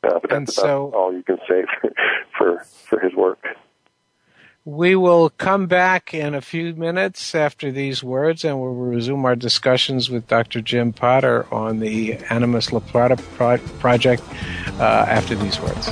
[0.04, 1.92] Uh, but that's and so, all you can say for,
[2.38, 3.46] for for his work.
[4.66, 9.36] We will come back in a few minutes after these words, and we'll resume our
[9.36, 10.62] discussions with Dr.
[10.62, 14.22] Jim Potter on the Animas La Plata pro- project
[14.80, 15.90] uh, after these words.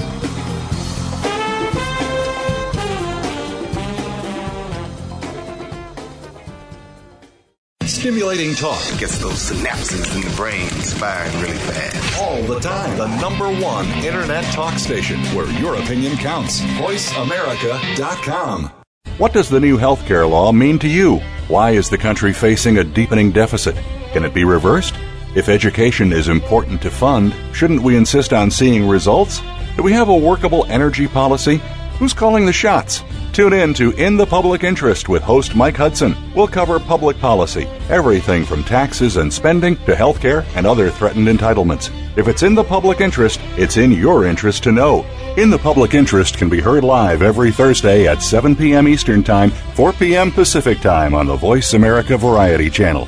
[7.88, 8.82] Stimulating talk.
[8.92, 12.22] It gets those synapses in the brain firing really fast.
[12.22, 12.98] All the time.
[12.98, 16.60] The number one Internet talk station where your opinion counts.
[16.60, 18.72] VoiceAmerica.com.
[19.18, 21.20] What does the new healthcare law mean to you?
[21.48, 23.78] Why is the country facing a deepening deficit?
[24.12, 24.96] Can it be reversed?
[25.34, 29.42] If education is important to fund, shouldn't we insist on seeing results?
[29.78, 31.62] Do we have a workable energy policy?
[32.00, 33.02] Who's calling the shots?
[33.38, 36.16] Tune in to In the Public Interest with host Mike Hudson.
[36.34, 41.92] We'll cover public policy, everything from taxes and spending to healthcare and other threatened entitlements.
[42.18, 45.06] If it's in the public interest, it's in your interest to know.
[45.38, 48.88] In the Public Interest can be heard live every Thursday at 7 p.m.
[48.88, 50.32] Eastern Time, 4 p.m.
[50.32, 53.08] Pacific Time on the Voice America Variety Channel.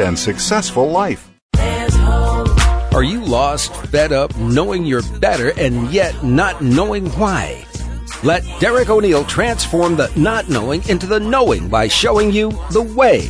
[0.00, 1.30] and successful life.
[2.92, 7.64] Are you lost, fed up, knowing you're better, and yet not knowing why?
[8.22, 13.28] Let Derek O'Neill transform the not knowing into the knowing by showing you the way.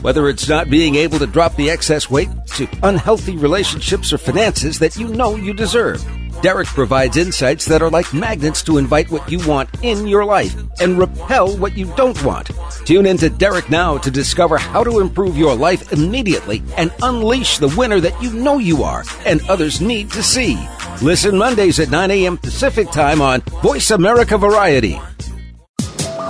[0.00, 4.78] Whether it's not being able to drop the excess weight to unhealthy relationships or finances
[4.78, 6.02] that you know you deserve.
[6.42, 10.54] Derek provides insights that are like magnets to invite what you want in your life
[10.80, 12.50] and repel what you don't want.
[12.86, 17.58] Tune in to Derek now to discover how to improve your life immediately and unleash
[17.58, 20.58] the winner that you know you are and others need to see.
[21.02, 22.38] Listen Mondays at 9 a.m.
[22.38, 24.98] Pacific Time on Voice America Variety.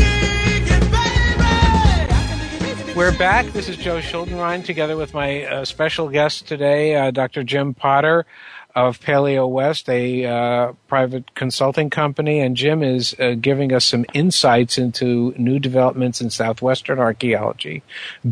[2.95, 3.47] We're back.
[3.47, 7.43] This is Joe Schuldenrein together with my uh, special guest today, uh, Dr.
[7.43, 8.27] Jim Potter
[8.75, 12.39] of PaleoWest, a uh, private consulting company.
[12.39, 17.81] And Jim is uh, giving us some insights into new developments in southwestern archaeology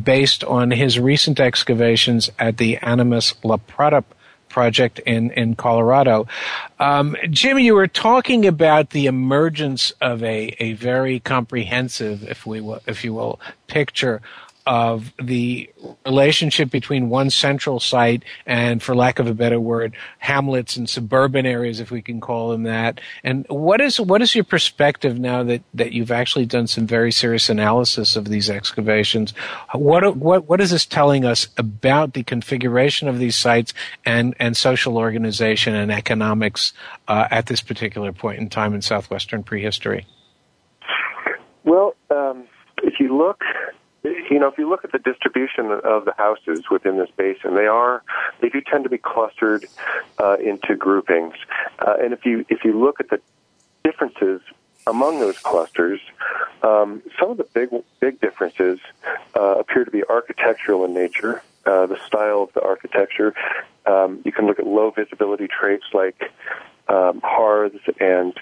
[0.04, 4.04] based on his recent excavations at the Animas La Plata
[4.47, 6.28] project in in Colorado.
[6.78, 12.62] Um, Jim, you were talking about the emergence of a a very comprehensive, if we
[12.62, 14.21] will, if you will, picture
[14.65, 15.69] of the
[16.06, 21.45] relationship between one central site and, for lack of a better word, hamlets and suburban
[21.45, 23.02] areas, if we can call them that.
[23.24, 27.12] And what is what is your perspective now that, that you've actually done some very
[27.12, 29.34] serious analysis of these excavations?
[29.74, 33.74] What what what is this telling us about the configuration of these sites
[34.05, 36.74] and and social organization and economics
[37.07, 40.05] uh, at this particular point in time in southwestern prehistory?
[41.64, 42.45] Well, um,
[42.84, 43.41] if you look
[44.04, 47.68] you know, if you look at the distribution of the houses within this basin, they
[47.68, 48.04] are
[48.39, 49.66] they do tend to be clustered
[50.20, 51.36] uh, into groupings.
[51.80, 53.20] Uh, and if you if you look at the
[53.84, 54.41] differences
[54.88, 55.99] among those clusters,
[56.64, 58.80] um, some of the big big differences
[59.36, 61.43] uh, appear to be architectural in nature.
[61.64, 63.36] Uh, the style of the architecture.
[63.86, 66.20] Um, you can look at low visibility traits like
[66.88, 68.34] um, hearths and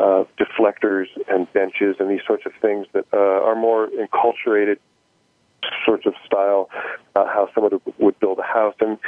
[0.00, 4.78] uh, deflectors and benches and these sorts of things that uh, are more enculturated
[5.84, 6.70] sorts of style,
[7.14, 8.74] uh, how someone would build a house.
[8.80, 8.98] And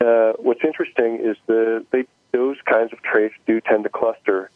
[0.00, 4.50] uh, what's interesting is the they, those kinds of traits do tend to cluster,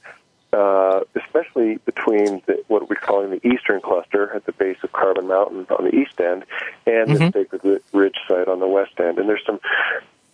[0.54, 5.26] uh, especially between the, what we're calling the eastern cluster at the base of Carbon
[5.26, 6.44] Mountain on the east end
[6.86, 7.26] and mm-hmm.
[7.26, 9.18] the Sacred Ridge site on the west end.
[9.18, 9.60] And there's some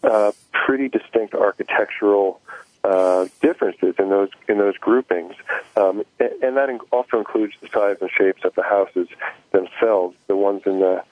[0.04, 2.40] uh, pretty distinct architectural
[2.84, 5.34] uh, differences in those in those groupings,
[5.76, 9.08] um, and, and, that also includes the size and shapes of the houses
[9.52, 10.16] themselves.
[10.28, 11.02] The ones in the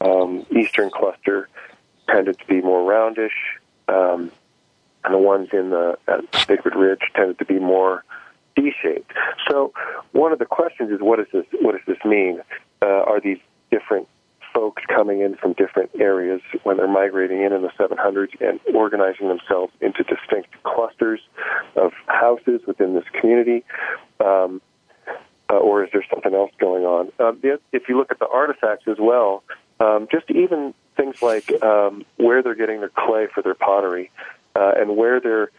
[0.00, 1.48] um, eastern cluster
[2.08, 3.30] tended to be more roundish,
[3.88, 4.32] um,
[5.04, 5.96] and the ones in the
[6.44, 8.04] Sacred Ridge tended to be more
[8.56, 9.12] D-shaped.
[9.48, 9.72] So,
[10.12, 12.40] one of the questions is, what does this what does this mean?
[12.82, 13.38] Uh, are these
[13.70, 14.08] different
[14.56, 19.28] folks coming in from different areas when they're migrating in in the 700s and organizing
[19.28, 21.20] themselves into distinct clusters
[21.76, 23.64] of houses within this community?
[24.18, 24.62] Um,
[25.50, 27.12] uh, or is there something else going on?
[27.20, 27.38] Um,
[27.70, 29.44] if you look at the artifacts as well,
[29.78, 34.10] um, just even things like um, where they're getting their clay for their pottery
[34.56, 35.50] uh, and where they're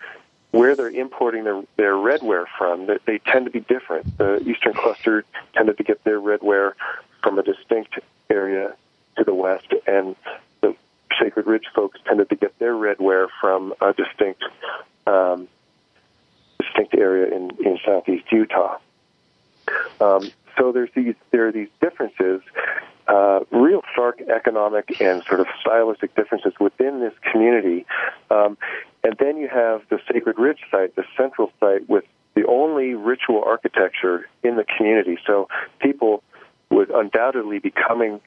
[0.52, 4.18] where they're importing their, their redware from, they, they tend to be different.
[4.18, 6.72] The Eastern Cluster tended to get their redware
[7.22, 8.74] from a distinct area
[9.18, 10.16] to the west, and
[10.62, 10.76] the
[11.20, 14.44] Sacred Ridge folks tended to get their redware from a distinct
[15.06, 15.48] um,
[16.60, 18.78] distinct area in, in southeast Utah.
[20.00, 22.42] Um, so there's these there are these differences,
[23.08, 27.86] uh, real stark economic and sort of stylistic differences within this community,
[28.32, 28.58] um,
[29.04, 32.06] and then you have the Sacred Ridge site, the central site with
[32.36, 35.18] the only ritual architecture in the community.
[35.26, 35.48] So
[35.80, 36.24] people
[36.70, 38.20] would undoubtedly be coming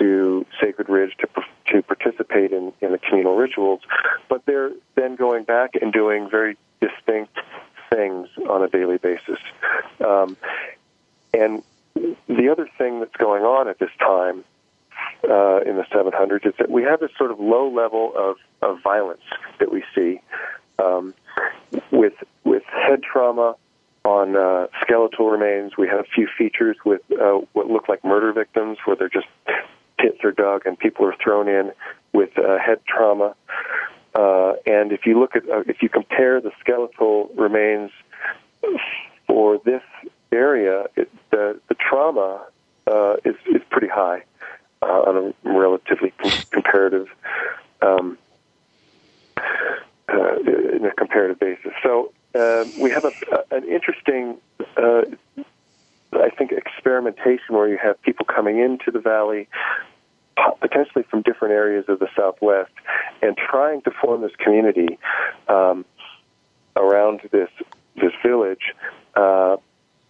[0.00, 1.28] to Sacred Ridge to
[1.68, 3.80] to participate in, in the communal rituals,
[4.28, 7.38] but they're then going back and doing very distinct
[7.90, 9.38] things on a daily basis.
[10.04, 10.36] Um,
[11.32, 11.62] and
[11.94, 14.44] the other thing that's going on at this time
[15.28, 18.82] uh, in the 700s is that we have this sort of low level of, of
[18.82, 19.22] violence
[19.58, 20.20] that we see
[20.78, 21.14] um,
[21.90, 23.54] with with head trauma
[24.04, 25.76] on uh, skeletal remains.
[25.76, 29.26] We have a few features with uh, what look like murder victims, where they're just
[30.00, 31.72] pits are dug and people are thrown in
[32.12, 33.34] with uh, head trauma.
[34.14, 37.90] Uh, and if you look at, uh, if you compare the skeletal remains
[39.26, 39.82] for this
[40.32, 42.44] area, it, the, the trauma
[42.86, 44.22] uh, is, is pretty high
[44.82, 47.06] uh, on a relatively com- comparative,
[47.82, 48.18] um,
[49.36, 50.36] uh,
[50.76, 51.72] in a comparative basis.
[51.82, 53.12] So uh, we have a,
[53.54, 54.38] an interesting
[54.76, 55.02] uh,
[56.20, 59.48] I think, experimentation where you have people coming into the valley,
[60.60, 62.72] potentially from different areas of the Southwest,
[63.22, 64.98] and trying to form this community
[65.48, 65.84] um,
[66.76, 67.50] around this
[67.96, 68.74] this village.
[69.14, 69.56] Uh,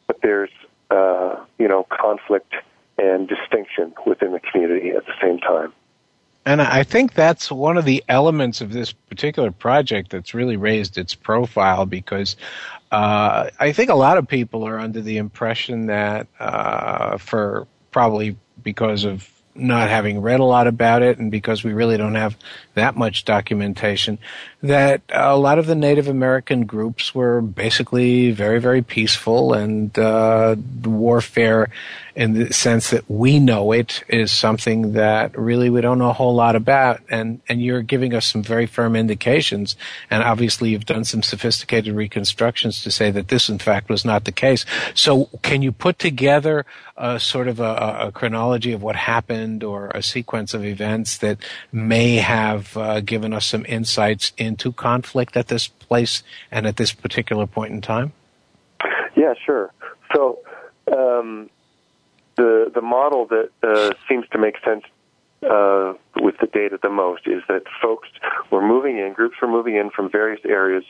[0.07, 0.51] but there's
[0.91, 2.53] uh, you know conflict
[2.99, 5.73] and distinction within the community at the same time.
[6.47, 10.97] And I think that's one of the elements of this particular project that's really raised
[10.97, 12.37] its profile because
[12.91, 18.37] uh, I think a lot of people are under the impression that, uh, for probably
[18.63, 22.37] because of not having read a lot about it and because we really don't have
[22.81, 24.19] that much documentation,
[24.63, 30.57] that a lot of the Native American groups were basically very, very peaceful and uh,
[30.85, 31.69] warfare
[32.15, 36.15] in the sense that we know it is something that really we don't know a
[36.15, 37.01] whole lot about.
[37.09, 39.77] And, and you're giving us some very firm indications.
[40.11, 44.25] And obviously you've done some sophisticated reconstructions to say that this in fact was not
[44.25, 44.67] the case.
[44.95, 46.67] So can you put together
[46.97, 51.39] a sort of a, a chronology of what happened or a sequence of events that
[51.73, 56.93] may have uh, given us some insights into conflict at this place and at this
[56.93, 58.13] particular point in time?
[59.17, 59.73] Yeah, sure.
[60.15, 60.39] So,
[60.91, 61.51] um,
[62.37, 64.85] the the model that uh, seems to make sense
[65.43, 68.09] uh, with the data the most is that folks
[68.51, 70.85] were moving in, groups were moving in from various areas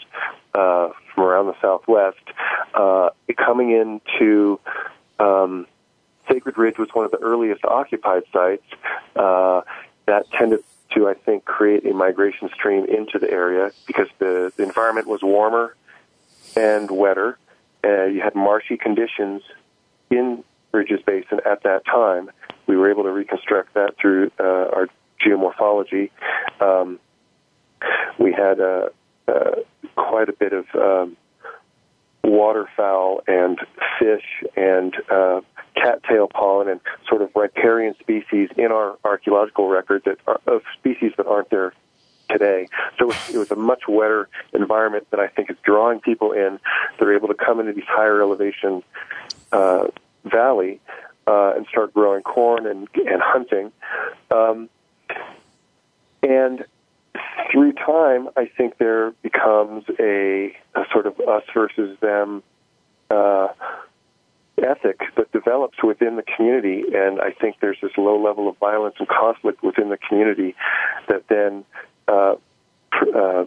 [0.55, 2.18] uh, from around the Southwest,
[2.74, 4.61] uh, coming into
[5.18, 5.66] um,
[6.28, 8.66] Sacred Ridge was one of the earliest occupied sites.
[9.16, 9.62] Uh,
[10.07, 10.61] that tended
[10.95, 15.22] to, I think, create a migration stream into the area because the, the environment was
[15.22, 15.74] warmer
[16.57, 17.38] and wetter.
[17.84, 19.43] Uh, you had marshy conditions
[20.11, 22.30] in Ridges Basin at that time.
[22.66, 24.88] We were able to reconstruct that through uh, our
[25.20, 26.11] geomorphology.
[26.61, 26.99] Um,
[28.18, 28.88] we had uh,
[29.26, 29.51] uh,
[29.97, 31.16] quite a bit of um,
[32.22, 33.59] waterfowl and
[33.99, 34.24] fish
[34.57, 35.41] and uh,
[35.81, 41.12] cattail pollen and sort of riparian species in our archaeological record that are, of species
[41.16, 41.72] that aren't there
[42.28, 42.68] today.
[42.99, 46.61] So it was, a much wetter environment that I think is drawing people in.
[46.99, 48.83] They're able to come into these higher elevation
[49.53, 49.89] uh,
[50.24, 50.81] valley
[51.26, 53.72] uh, and start growing corn and, and hunting.
[54.31, 54.68] Um,
[56.22, 56.64] and
[57.51, 62.43] through time, I think there becomes a, a sort of us versus them
[63.11, 63.49] uh,
[64.62, 68.96] ethic that develops within the community, and I think there's this low level of violence
[68.98, 70.54] and conflict within the community
[71.08, 71.64] that then
[72.08, 72.36] uh,
[72.90, 73.44] pr- uh,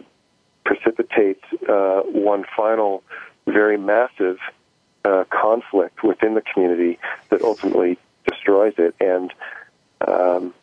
[0.64, 3.02] precipitates uh, one final,
[3.46, 4.38] very massive
[5.04, 6.98] uh, conflict within the community
[7.28, 9.32] that ultimately destroys it, and
[10.06, 10.54] um,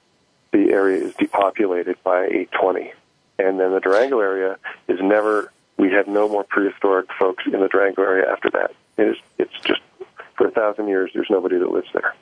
[0.52, 2.94] the area is depopulated by 820.
[3.40, 5.52] And then the Durango area is never.
[5.78, 8.72] We have no more prehistoric folks in the Durango area after that.
[8.98, 9.18] It is.
[9.40, 9.82] It's just
[10.38, 11.12] for a thousand years.
[11.14, 12.14] There's nobody that lives there.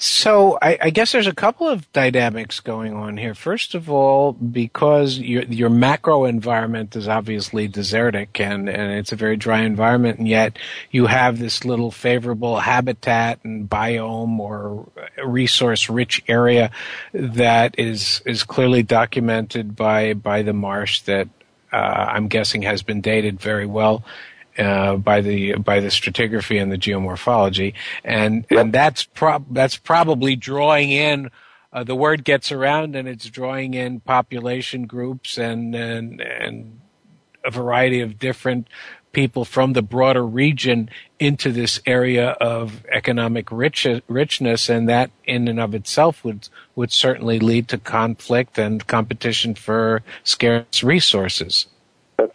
[0.00, 3.34] So I, I, guess there's a couple of dynamics going on here.
[3.34, 9.16] First of all, because your, your macro environment is obviously desertic and, and it's a
[9.16, 10.56] very dry environment, and yet
[10.92, 14.88] you have this little favorable habitat and biome or
[15.24, 16.70] resource-rich area
[17.12, 21.28] that is is clearly documented by by the marsh that
[21.72, 24.04] uh, I'm guessing has been dated very well
[24.58, 28.60] uh, by the by the stratigraphy and the geomorphology, and yep.
[28.60, 29.08] and that's
[29.50, 31.30] that's probably drawing in.
[31.72, 36.80] Uh, the word gets around, and it's drawing in population groups and and and
[37.44, 38.68] a variety of different
[39.12, 40.88] people from the broader region
[41.18, 46.92] into this area of economic rich, richness, and that in and of itself would would
[46.92, 51.66] certainly lead to conflict and competition for scarce resources.
[52.16, 52.32] That's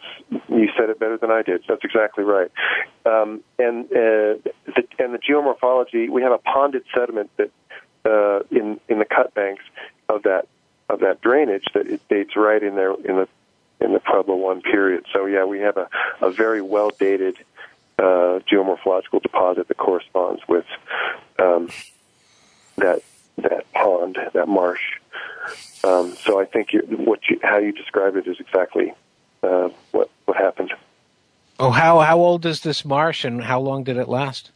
[0.48, 1.64] you said it better than I did.
[1.68, 2.50] That's exactly right.
[3.06, 7.50] Um, and uh, the, and the geomorphology, we have a ponded sediment that
[8.04, 9.64] uh, in in the cut banks
[10.08, 10.46] of that
[10.88, 13.28] of that drainage that it dates right in there in the
[13.80, 15.06] in the Pueblo one period.
[15.12, 15.88] So yeah, we have a,
[16.20, 17.36] a very well dated
[17.98, 20.66] uh, geomorphological deposit that corresponds with
[21.38, 21.68] um,
[22.76, 23.02] that
[23.38, 24.82] that pond, that marsh.
[25.82, 28.94] Um, so I think what you, how you describe it is exactly
[29.44, 30.72] uh, what what happened.
[31.58, 34.50] Oh, how how old is this marsh, and how long did it last?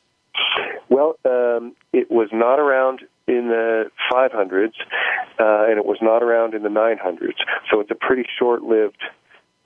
[0.89, 4.73] Well, um, it was not around in the 500s,
[5.39, 7.37] uh, and it was not around in the 900s.
[7.71, 9.03] So it's a pretty short-lived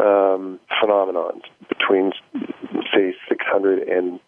[0.00, 2.12] um, phenomenon between,
[2.92, 4.20] say, 600 and 900.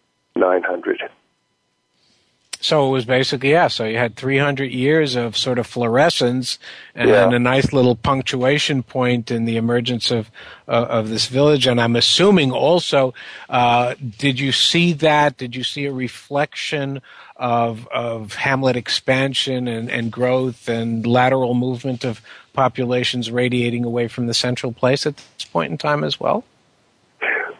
[2.65, 3.67] So it was basically yeah.
[3.67, 6.57] So you had 300 years of sort of fluorescence
[6.95, 7.29] and yeah.
[7.29, 10.31] a nice little punctuation point in the emergence of
[10.67, 11.67] uh, of this village.
[11.67, 13.13] And I'm assuming also,
[13.49, 15.37] uh, did you see that?
[15.37, 17.03] Did you see a reflection
[17.35, 22.19] of of Hamlet expansion and, and growth and lateral movement of
[22.53, 26.43] populations radiating away from the central place at this point in time as well?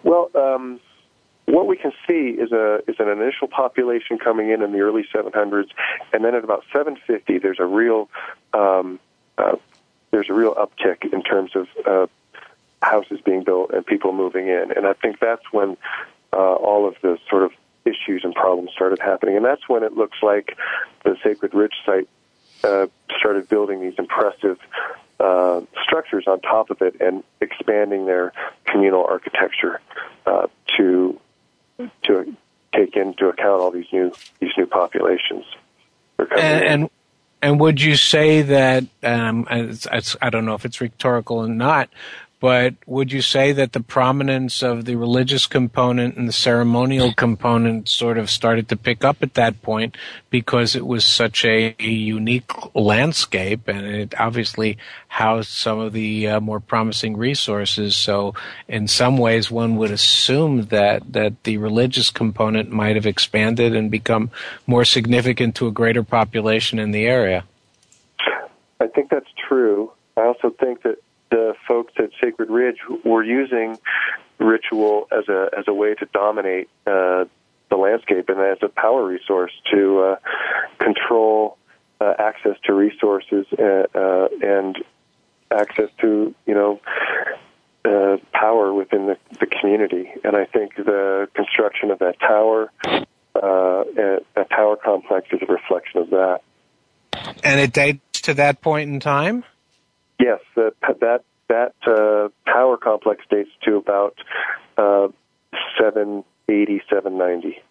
[0.01, 0.31] Well.
[0.33, 0.79] Um
[1.45, 5.05] what we can see is a is an initial population coming in in the early
[5.13, 5.69] 700s,
[6.11, 8.09] and then at about 750, there's a real
[8.53, 8.99] um,
[9.37, 9.55] uh,
[10.11, 12.07] there's a real uptick in terms of uh,
[12.81, 15.77] houses being built and people moving in, and I think that's when
[16.33, 17.51] uh, all of the sort of
[17.85, 20.57] issues and problems started happening, and that's when it looks like
[21.03, 22.09] the Sacred Ridge site
[22.63, 22.87] uh,
[23.19, 24.57] started building these impressive
[25.19, 28.33] uh, structures on top of it and expanding their
[28.65, 29.79] communal architecture
[30.25, 31.19] uh, to
[32.03, 32.35] to
[32.73, 35.45] take into account all these new these new populations.
[36.17, 36.31] And,
[36.63, 36.89] and,
[37.41, 41.47] and would you say that um, it's, it's, I don't know if it's rhetorical or
[41.47, 41.89] not,
[42.39, 47.87] but would you say that the prominence of the religious component and the ceremonial component
[47.87, 49.95] sort of started to pick up at that point
[50.29, 54.77] because it was such a, unique landscape and it obviously
[55.07, 57.95] housed some of the uh, more promising resources?
[57.95, 58.33] So,
[58.67, 63.89] in some ways, one would assume that, that the religious component might have expanded and
[63.89, 64.29] become
[64.67, 67.45] more significant to a greater population in the area.
[68.79, 69.91] I think that's true.
[70.17, 70.97] I also think that
[72.45, 73.77] Sacred Ridge were using
[74.37, 77.25] ritual as a as a way to dominate uh,
[77.69, 80.15] the landscape and as a power resource to uh,
[80.79, 81.57] control
[82.01, 84.77] uh, access to resources uh, uh, and
[85.51, 86.79] access to you know
[87.85, 90.11] uh, power within the, the community.
[90.23, 92.71] And I think the construction of that tower,
[93.33, 96.39] that tower complex, is a reflection of that.
[97.43, 99.43] And it dates to that point in time.
[100.19, 104.15] Yes, that that that uh, power complex dates to about
[104.77, 105.07] uh,
[105.79, 107.61] 780, 790.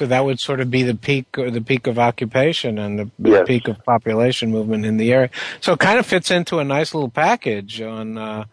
[0.00, 3.10] So that would sort of be the peak, or the peak of occupation and the,
[3.18, 3.46] the Yes.
[3.46, 5.28] peak of population movement in the area.
[5.60, 8.44] So it kind of fits into a nice little package on uh,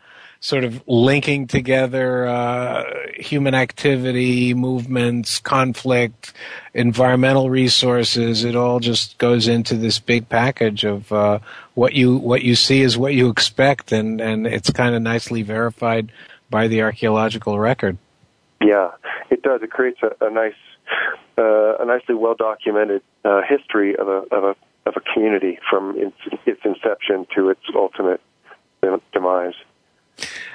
[0.42, 2.84] sort of linking together uh,
[3.16, 6.34] human activity, movements, conflict,
[6.74, 8.44] environmental resources.
[8.44, 11.40] It all just goes into this big package of uh,
[11.76, 15.44] what you what you see is what you expect, and and it's kind of nicely
[15.44, 16.12] verified
[16.50, 17.98] by the archaeological record.
[18.62, 18.92] Yeah,
[19.30, 19.62] it does.
[19.64, 20.60] It creates a, a nice,
[21.38, 24.56] uh, a nicely well documented uh, history of a of a
[24.88, 28.22] of a community from its, its inception to its ultimate
[29.14, 29.54] demise.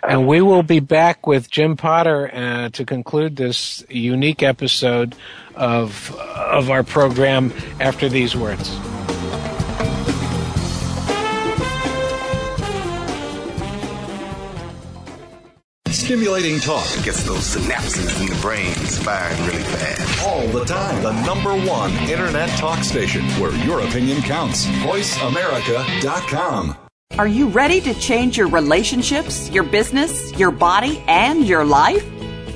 [0.02, 5.14] And we will be back with Jim Potter uh, to conclude this unique episode
[5.54, 8.76] of of our program after these words.
[16.02, 20.26] Stimulating talk Gets those synapses in the brain firing really fast.
[20.26, 21.00] all the time.
[21.00, 24.66] The number one internet talk station where your opinion counts.
[24.66, 26.76] VoiceAmerica.com.
[27.18, 32.04] Are you ready to change your relationships, your business, your body, and your life?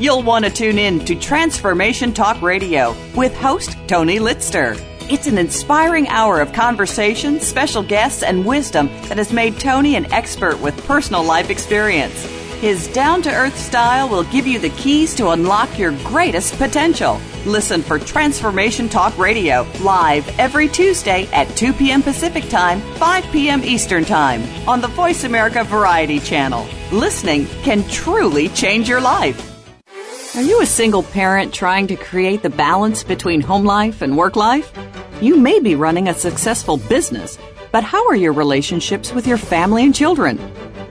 [0.00, 4.76] You'll want to tune in to Transformation Talk Radio with host Tony Litster.
[5.08, 10.12] It's an inspiring hour of conversation, special guests, and wisdom that has made Tony an
[10.12, 12.26] expert with personal life experience.
[12.60, 17.20] His down to earth style will give you the keys to unlock your greatest potential.
[17.44, 22.02] Listen for Transformation Talk Radio live every Tuesday at 2 p.m.
[22.02, 23.62] Pacific Time, 5 p.m.
[23.62, 26.66] Eastern Time on the Voice America Variety Channel.
[26.92, 29.38] Listening can truly change your life.
[30.34, 34.34] Are you a single parent trying to create the balance between home life and work
[34.34, 34.72] life?
[35.20, 37.38] You may be running a successful business,
[37.70, 40.38] but how are your relationships with your family and children?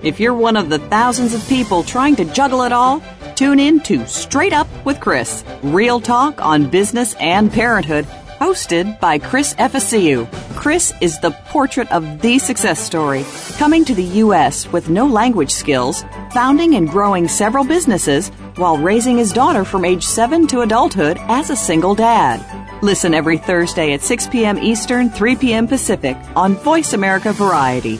[0.05, 3.01] If you're one of the thousands of people trying to juggle it all,
[3.33, 8.05] tune in to Straight Up with Chris, real talk on business and parenthood,
[8.39, 10.31] hosted by Chris Efesiu.
[10.55, 13.25] Chris is the portrait of the success story,
[13.57, 14.71] coming to the U.S.
[14.71, 20.03] with no language skills, founding and growing several businesses, while raising his daughter from age
[20.05, 22.45] 7 to adulthood as a single dad.
[22.83, 24.59] Listen every Thursday at 6 p.m.
[24.59, 25.67] Eastern, 3 p.m.
[25.67, 27.99] Pacific on Voice America Variety.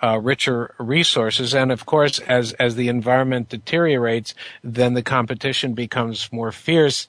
[0.02, 1.54] uh, richer resources.
[1.54, 7.08] And of course, as, as the environment deteriorates, then the competition becomes more fierce.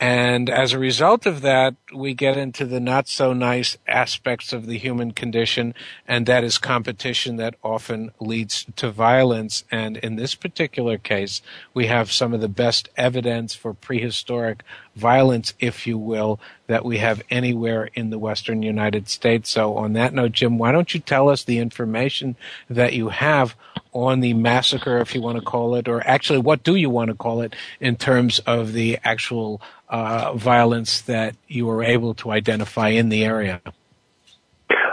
[0.00, 4.66] And as a result of that, we get into the not so nice aspects of
[4.66, 5.72] the human condition,
[6.06, 9.64] and that is competition that often leads to violence.
[9.70, 11.40] And in this particular case,
[11.72, 14.64] we have some of the best evidence for prehistoric
[14.96, 19.50] violence, if you will, that we have anywhere in the western United States.
[19.50, 22.36] So, on that note, Jim, why don't you tell us the information
[22.70, 23.54] that you have
[23.92, 27.08] on the massacre, if you want to call it, or actually, what do you want
[27.08, 32.30] to call it in terms of the actual uh, violence that you were able to
[32.30, 33.60] identify in the area?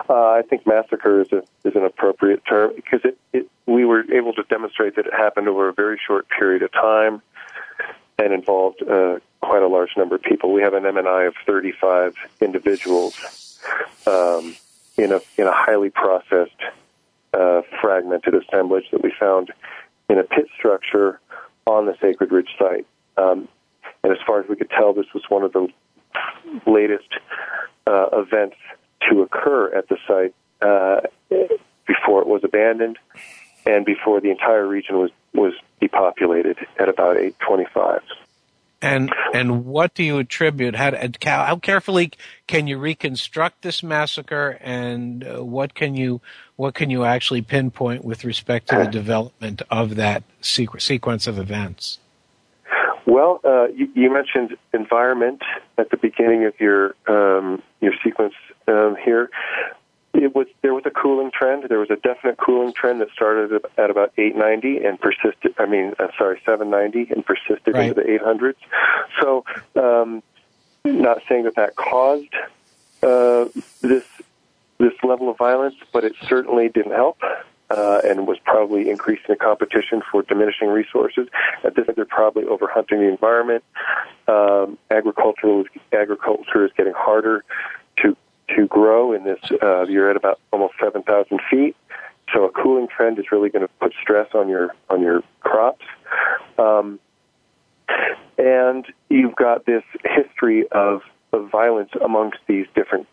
[0.09, 4.03] Uh, I think massacre is, a, is an appropriate term because it, it, we were
[4.13, 7.21] able to demonstrate that it happened over a very short period of time
[8.21, 10.53] and involved uh, quite a large number of people.
[10.53, 13.59] We have an MNI of 35 individuals
[14.05, 14.55] um,
[14.97, 16.61] in a in a highly processed,
[17.33, 19.51] uh, fragmented assemblage that we found
[20.09, 21.19] in a pit structure
[21.65, 22.85] on the Sacred Ridge site.
[23.17, 23.47] Um,
[24.03, 25.67] and as far as we could tell, this was one of the
[26.67, 27.09] latest
[27.87, 28.57] uh, events
[29.09, 31.01] to occur at the site uh,
[31.87, 32.97] before it was abandoned
[33.65, 38.01] and before the entire region was, was depopulated at about 825.
[38.83, 40.75] And and what do you attribute?
[40.75, 40.91] How,
[41.23, 42.11] how carefully
[42.47, 46.19] can you reconstruct this massacre, and uh, what can you
[46.55, 51.99] what can you actually pinpoint with respect to the development of that sequence of events?
[53.05, 55.41] Well, uh, you, you, mentioned environment
[55.77, 58.33] at the beginning of your um, your sequence
[58.67, 59.29] um, here.
[60.13, 61.63] It was there was a cooling trend.
[61.69, 65.55] There was a definite cooling trend that started at about 890 and persisted.
[65.57, 67.89] I mean, sorry, 790 and persisted right.
[67.89, 68.55] into the 800s.
[69.21, 69.45] So,
[69.75, 70.21] um,
[70.83, 72.33] not saying that that caused
[73.01, 73.45] uh,
[73.81, 74.03] this
[74.79, 77.19] this level of violence, but it certainly didn't help
[77.69, 81.27] uh, and was probably increasing the competition for diminishing resources.
[81.63, 83.63] At this point, they're probably overhunting the environment.
[84.27, 87.43] Um, agricultural agriculture is getting harder
[87.97, 88.17] to
[88.55, 89.39] to grow in this.
[89.61, 91.75] Uh, you're at about almost 7,000 feet,
[92.33, 95.85] so a cooling trend is really going to put stress on your on your crops.
[96.57, 96.99] Um,
[98.37, 101.01] and you've got this history of,
[101.33, 103.07] of violence amongst these different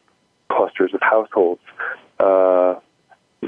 [0.50, 1.60] clusters of households.
[2.18, 2.76] Uh,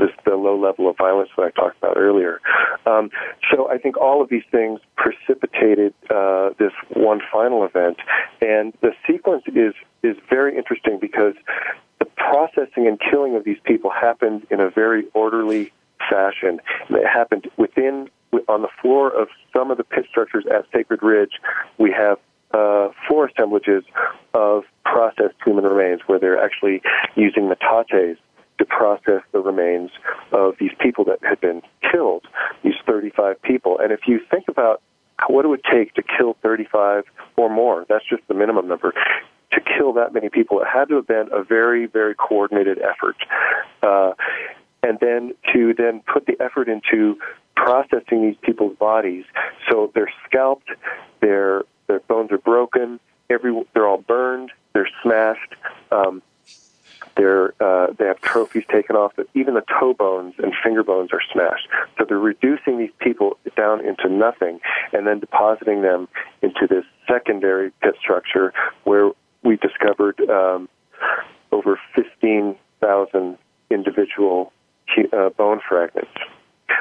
[0.01, 2.41] this, the low level of violence that I talked about earlier.
[2.87, 3.11] Um,
[3.51, 7.99] so I think all of these things precipitated uh, this one final event,
[8.41, 11.35] and the sequence is is very interesting because
[11.99, 15.73] the processing and killing of these people happened in a very orderly
[16.09, 16.61] fashion.
[16.89, 18.09] It happened within
[18.49, 21.33] on the floor of some of the pit structures at Sacred Ridge.
[21.79, 22.19] We have
[22.53, 23.85] uh, four assemblages
[24.35, 26.83] of processed human remains where they're actually
[27.15, 28.17] using metates
[28.61, 29.91] to process the remains
[30.33, 32.27] of these people that had been killed,
[32.63, 33.79] these 35 people.
[33.81, 34.83] And if you think about
[35.29, 37.05] what it would take to kill 35
[37.37, 38.93] or more, that's just the minimum number,
[39.53, 43.17] to kill that many people, it had to have been a very, very coordinated effort.
[43.83, 44.13] Uh,
[44.83, 47.19] and then to then put the effort into
[47.57, 49.25] processing these people's bodies.
[49.71, 50.71] So they're scalped,
[51.21, 55.55] their their bones are broken, every they're all burned, they're smashed.
[55.91, 56.23] Um,
[57.21, 61.11] they're, uh, they have trophies taken off, but even the toe bones and finger bones
[61.13, 61.69] are smashed.
[61.99, 64.61] So they're reducing these people down into nothing
[64.95, 66.09] and then depositing them
[66.41, 68.55] into this secondary pit structure
[68.85, 69.11] where
[69.43, 70.67] we discovered um,
[71.53, 73.39] over 15,000
[73.71, 74.51] individual
[75.13, 76.11] uh, bone fragments.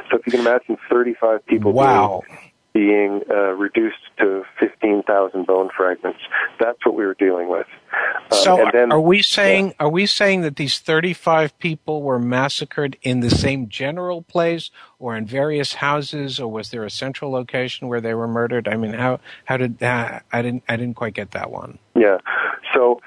[0.10, 2.24] So if you can imagine 35 people wow.
[2.26, 2.49] being
[2.80, 6.20] being uh, reduced to 15,000 bone fragments.
[6.62, 7.68] That's what we were dealing with.
[8.32, 9.74] Um, so, then, are we saying yeah.
[9.82, 15.18] are we saying that these 35 people were massacred in the same general place, or
[15.18, 18.66] in various houses, or was there a central location where they were murdered?
[18.70, 20.24] I mean, how how did that?
[20.32, 21.80] I didn't I didn't quite get that one.
[21.96, 22.20] Yeah.
[22.74, 23.02] So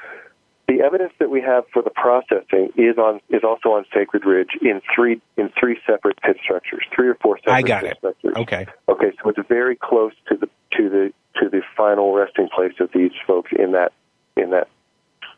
[0.69, 4.51] the evidence that we have for the processing is on is also on Sacred Ridge
[4.61, 7.99] in three in three separate pit structures, three or four separate I got pit it.
[7.99, 8.37] structures.
[8.37, 8.67] Okay.
[8.89, 12.91] Okay, so it's very close to the to the to the final resting place of
[12.95, 13.93] these folks in that
[14.37, 14.69] in that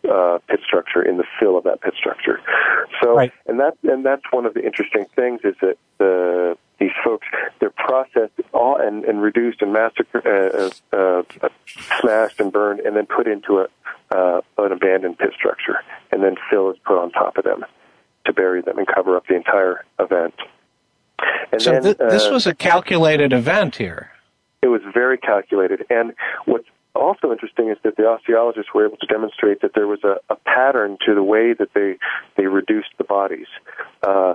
[0.09, 2.41] uh, pit structure in the fill of that pit structure.
[3.03, 3.33] So, right.
[3.47, 7.27] and that and that's one of the interesting things is that the these folks
[7.61, 11.49] they're processed all and, and reduced and massacred, uh, uh, uh,
[12.01, 13.67] smashed and burned, and then put into a
[14.15, 15.79] uh, an abandoned pit structure,
[16.13, 17.65] and then fill is put on top of them
[18.27, 20.35] to bury them and cover up the entire event.
[21.53, 24.11] And so then, th- this uh, was a calculated event here.
[24.63, 26.15] It was very calculated, and
[26.47, 30.17] what's also interesting is that the osteologists were able to demonstrate that there was a,
[30.31, 31.97] a pattern to the way that they
[32.37, 33.47] they reduced the bodies.
[34.03, 34.35] Uh,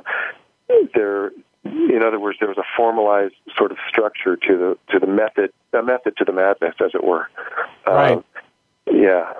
[0.93, 1.32] there,
[1.63, 5.51] in other words, there was a formalized sort of structure to the to the method,
[5.73, 7.27] a method to the madness, as it were.
[7.88, 8.17] Right.
[8.17, 8.21] Uh,
[8.91, 9.34] Yeah.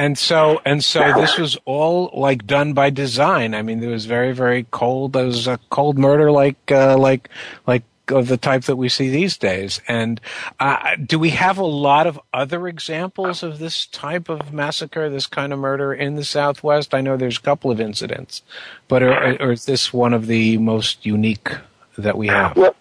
[0.00, 3.54] And so, and so, this was all like done by design.
[3.54, 5.14] I mean, it was very, very cold.
[5.14, 7.28] It was a cold murder, like, uh, like,
[7.66, 9.82] like of the type that we see these days.
[9.86, 10.18] And
[10.58, 15.26] uh, do we have a lot of other examples of this type of massacre, this
[15.26, 16.94] kind of murder in the Southwest?
[16.94, 18.40] I know there's a couple of incidents,
[18.88, 21.50] but are, or is this one of the most unique
[21.98, 22.56] that we have?
[22.56, 22.74] Well,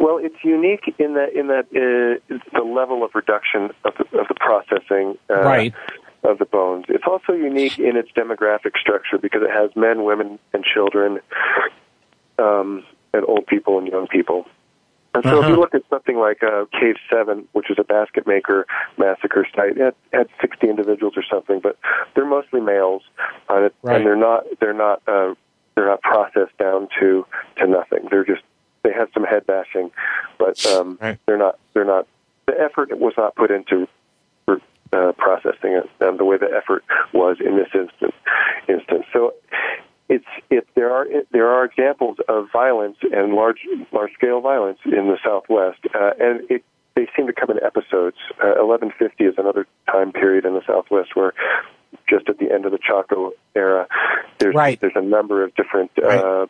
[0.00, 4.28] well, it's unique in that in that uh, the level of reduction of the, of
[4.28, 5.18] the processing.
[5.28, 5.74] Uh, right
[6.24, 6.86] of the bones.
[6.88, 11.20] It's also unique in its demographic structure because it has men, women, and children,
[12.38, 14.46] um, and old people and young people.
[15.14, 15.38] And so, uh-huh.
[15.38, 15.60] if you uh-huh.
[15.60, 18.66] look at something like uh, Cave Seven, which is a basket maker
[18.98, 21.78] massacre site, it had 60 individuals or something, but
[22.14, 23.02] they're mostly males,
[23.48, 23.96] uh, right.
[23.96, 25.34] and they're not they're not uh,
[25.76, 27.24] they're not processed down to
[27.58, 28.08] to nothing.
[28.10, 28.42] They're just
[28.82, 29.92] they have some head bashing,
[30.38, 31.18] but um, right.
[31.26, 32.08] they're not they're not
[32.46, 33.86] the effort was not put into
[34.94, 38.14] uh, processing it um, the way the effort was in this instance.
[38.68, 39.34] Instance, so
[40.08, 43.58] it's it there are it, there are examples of violence and large
[43.92, 46.64] large scale violence in the Southwest, uh, and it
[46.94, 48.16] they seem to come in episodes.
[48.42, 51.34] Uh, 1150 is another time period in the Southwest where
[52.08, 53.86] just at the end of the Chaco era,
[54.38, 54.80] there's right.
[54.80, 55.90] there's a number of different.
[56.02, 56.18] Right.
[56.18, 56.46] Uh,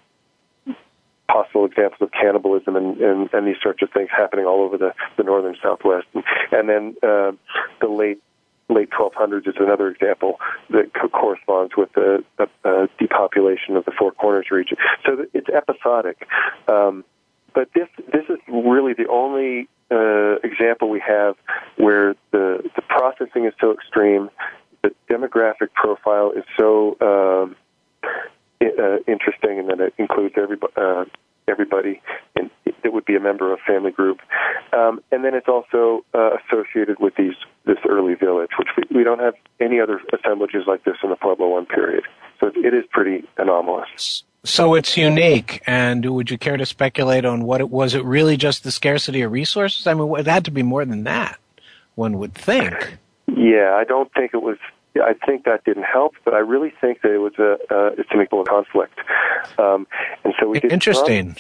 [1.26, 4.92] possible examples of cannibalism and, and, and these sorts of things happening all over the,
[5.16, 6.07] the northern southwest.
[6.14, 6.22] And,
[6.53, 7.32] and then uh,
[7.80, 8.22] the late
[8.74, 10.38] late 1200s is another example
[10.70, 14.76] that co- corresponds with the, the uh, depopulation of the Four Corners region.
[15.06, 16.26] So it's episodic.
[16.68, 17.04] Um,
[17.54, 21.36] but this this is really the only uh, example we have
[21.76, 24.28] where the the processing is so extreme,
[24.82, 27.56] the demographic profile is so um,
[28.60, 30.72] uh, interesting, and then it includes everybody.
[30.76, 31.04] Uh,
[31.46, 32.00] everybody
[32.36, 32.50] in,
[32.82, 34.18] that would be a member of a family group,
[34.72, 37.34] um, and then it's also uh, associated with these
[37.66, 41.16] this early village, which we, we don't have any other assemblages like this in the
[41.16, 42.04] Pueblo One period.
[42.40, 44.22] So it, it is pretty anomalous.
[44.44, 47.94] So it's unique, and would you care to speculate on what it was?
[47.94, 49.86] It really just the scarcity of resources?
[49.86, 51.38] I mean, it had to be more than that.
[51.94, 52.98] One would think.
[53.26, 54.58] Yeah, I don't think it was
[55.02, 58.10] I think that didn't help, but I really think that it was a uh, it's
[58.12, 58.98] an equal conflict.
[59.58, 59.86] Um,
[60.24, 61.36] and so we did interesting.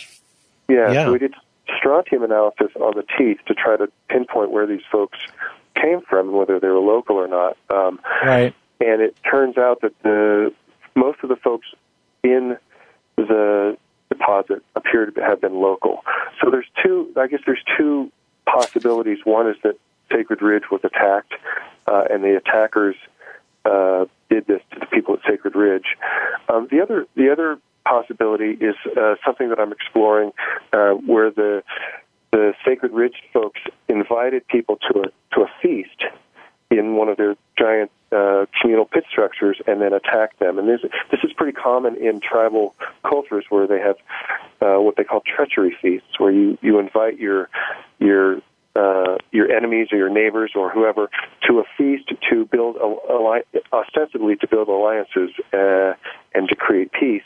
[0.68, 1.04] yeah, yeah.
[1.04, 1.34] So we did
[1.78, 5.18] strontium analysis on the teeth to try to pinpoint where these folks
[5.74, 7.56] came from whether they were local or not.
[7.70, 8.54] Um, right.
[8.80, 10.52] And it turns out that the
[10.94, 11.66] most of the folks
[12.22, 12.56] in
[13.16, 13.76] the
[14.08, 16.04] deposit appear to have been local.
[16.42, 17.12] So there's two.
[17.16, 18.10] I guess there's two
[18.46, 19.18] possibilities.
[19.24, 19.78] One is that
[20.12, 21.34] Sacred Ridge was attacked,
[21.86, 22.96] uh, and the attackers
[23.64, 25.96] uh, did this to the people at Sacred Ridge.
[26.48, 30.32] Um, the other the other possibility is uh, something that I'm exploring,
[30.72, 31.62] uh, where the
[32.34, 36.02] the Sacred Ridge folks invited people to a to a feast
[36.68, 40.58] in one of their giant uh, communal pit structures and then attacked them.
[40.58, 40.80] And this
[41.12, 42.74] this is pretty common in tribal
[43.08, 43.96] cultures where they have
[44.60, 47.48] uh, what they call treachery feasts, where you you invite your
[48.00, 48.40] your
[48.74, 51.10] uh, your enemies or your neighbors or whoever
[51.46, 52.76] to a feast to build
[53.72, 55.92] ostensibly to build alliances uh,
[56.34, 57.22] and to create peace,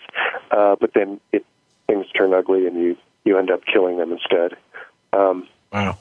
[0.50, 1.46] uh, but then it,
[1.86, 2.94] things turn ugly and you
[3.24, 4.56] you end up killing them instead.
[5.12, 5.98] Um, wow.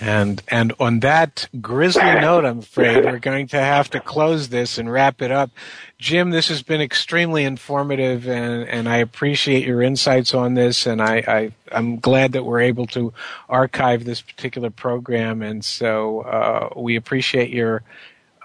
[0.00, 4.78] And and on that grisly note, I'm afraid we're going to have to close this
[4.78, 5.50] and wrap it up.
[5.98, 10.86] Jim, this has been extremely informative, and, and I appreciate your insights on this.
[10.86, 13.12] And I, I am glad that we're able to
[13.48, 17.82] archive this particular program, and so uh, we appreciate your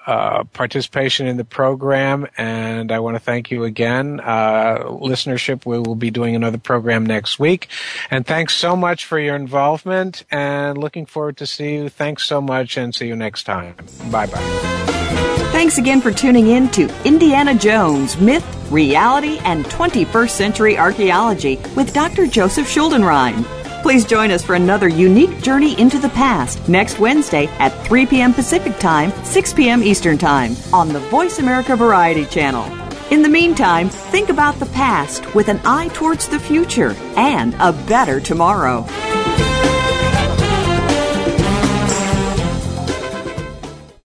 [0.05, 4.19] uh, participation in the program, and I want to thank you again.
[4.19, 7.67] Uh, listenership, we will be doing another program next week.
[8.11, 11.89] And thanks so much for your involvement, and looking forward to see you.
[11.89, 13.75] Thanks so much, and see you next time.
[14.11, 14.73] Bye bye.
[15.53, 21.93] Thanks again for tuning in to Indiana Jones Myth, Reality, and 21st Century Archaeology with
[21.93, 22.25] Dr.
[22.25, 23.62] Joseph Schuldenrein.
[23.83, 28.33] Please join us for another unique journey into the past next Wednesday at 3 p.m.
[28.33, 29.83] Pacific Time, 6 p.m.
[29.83, 32.63] Eastern Time on the Voice America Variety Channel.
[33.11, 37.73] In the meantime, think about the past with an eye towards the future and a
[37.73, 38.85] better tomorrow.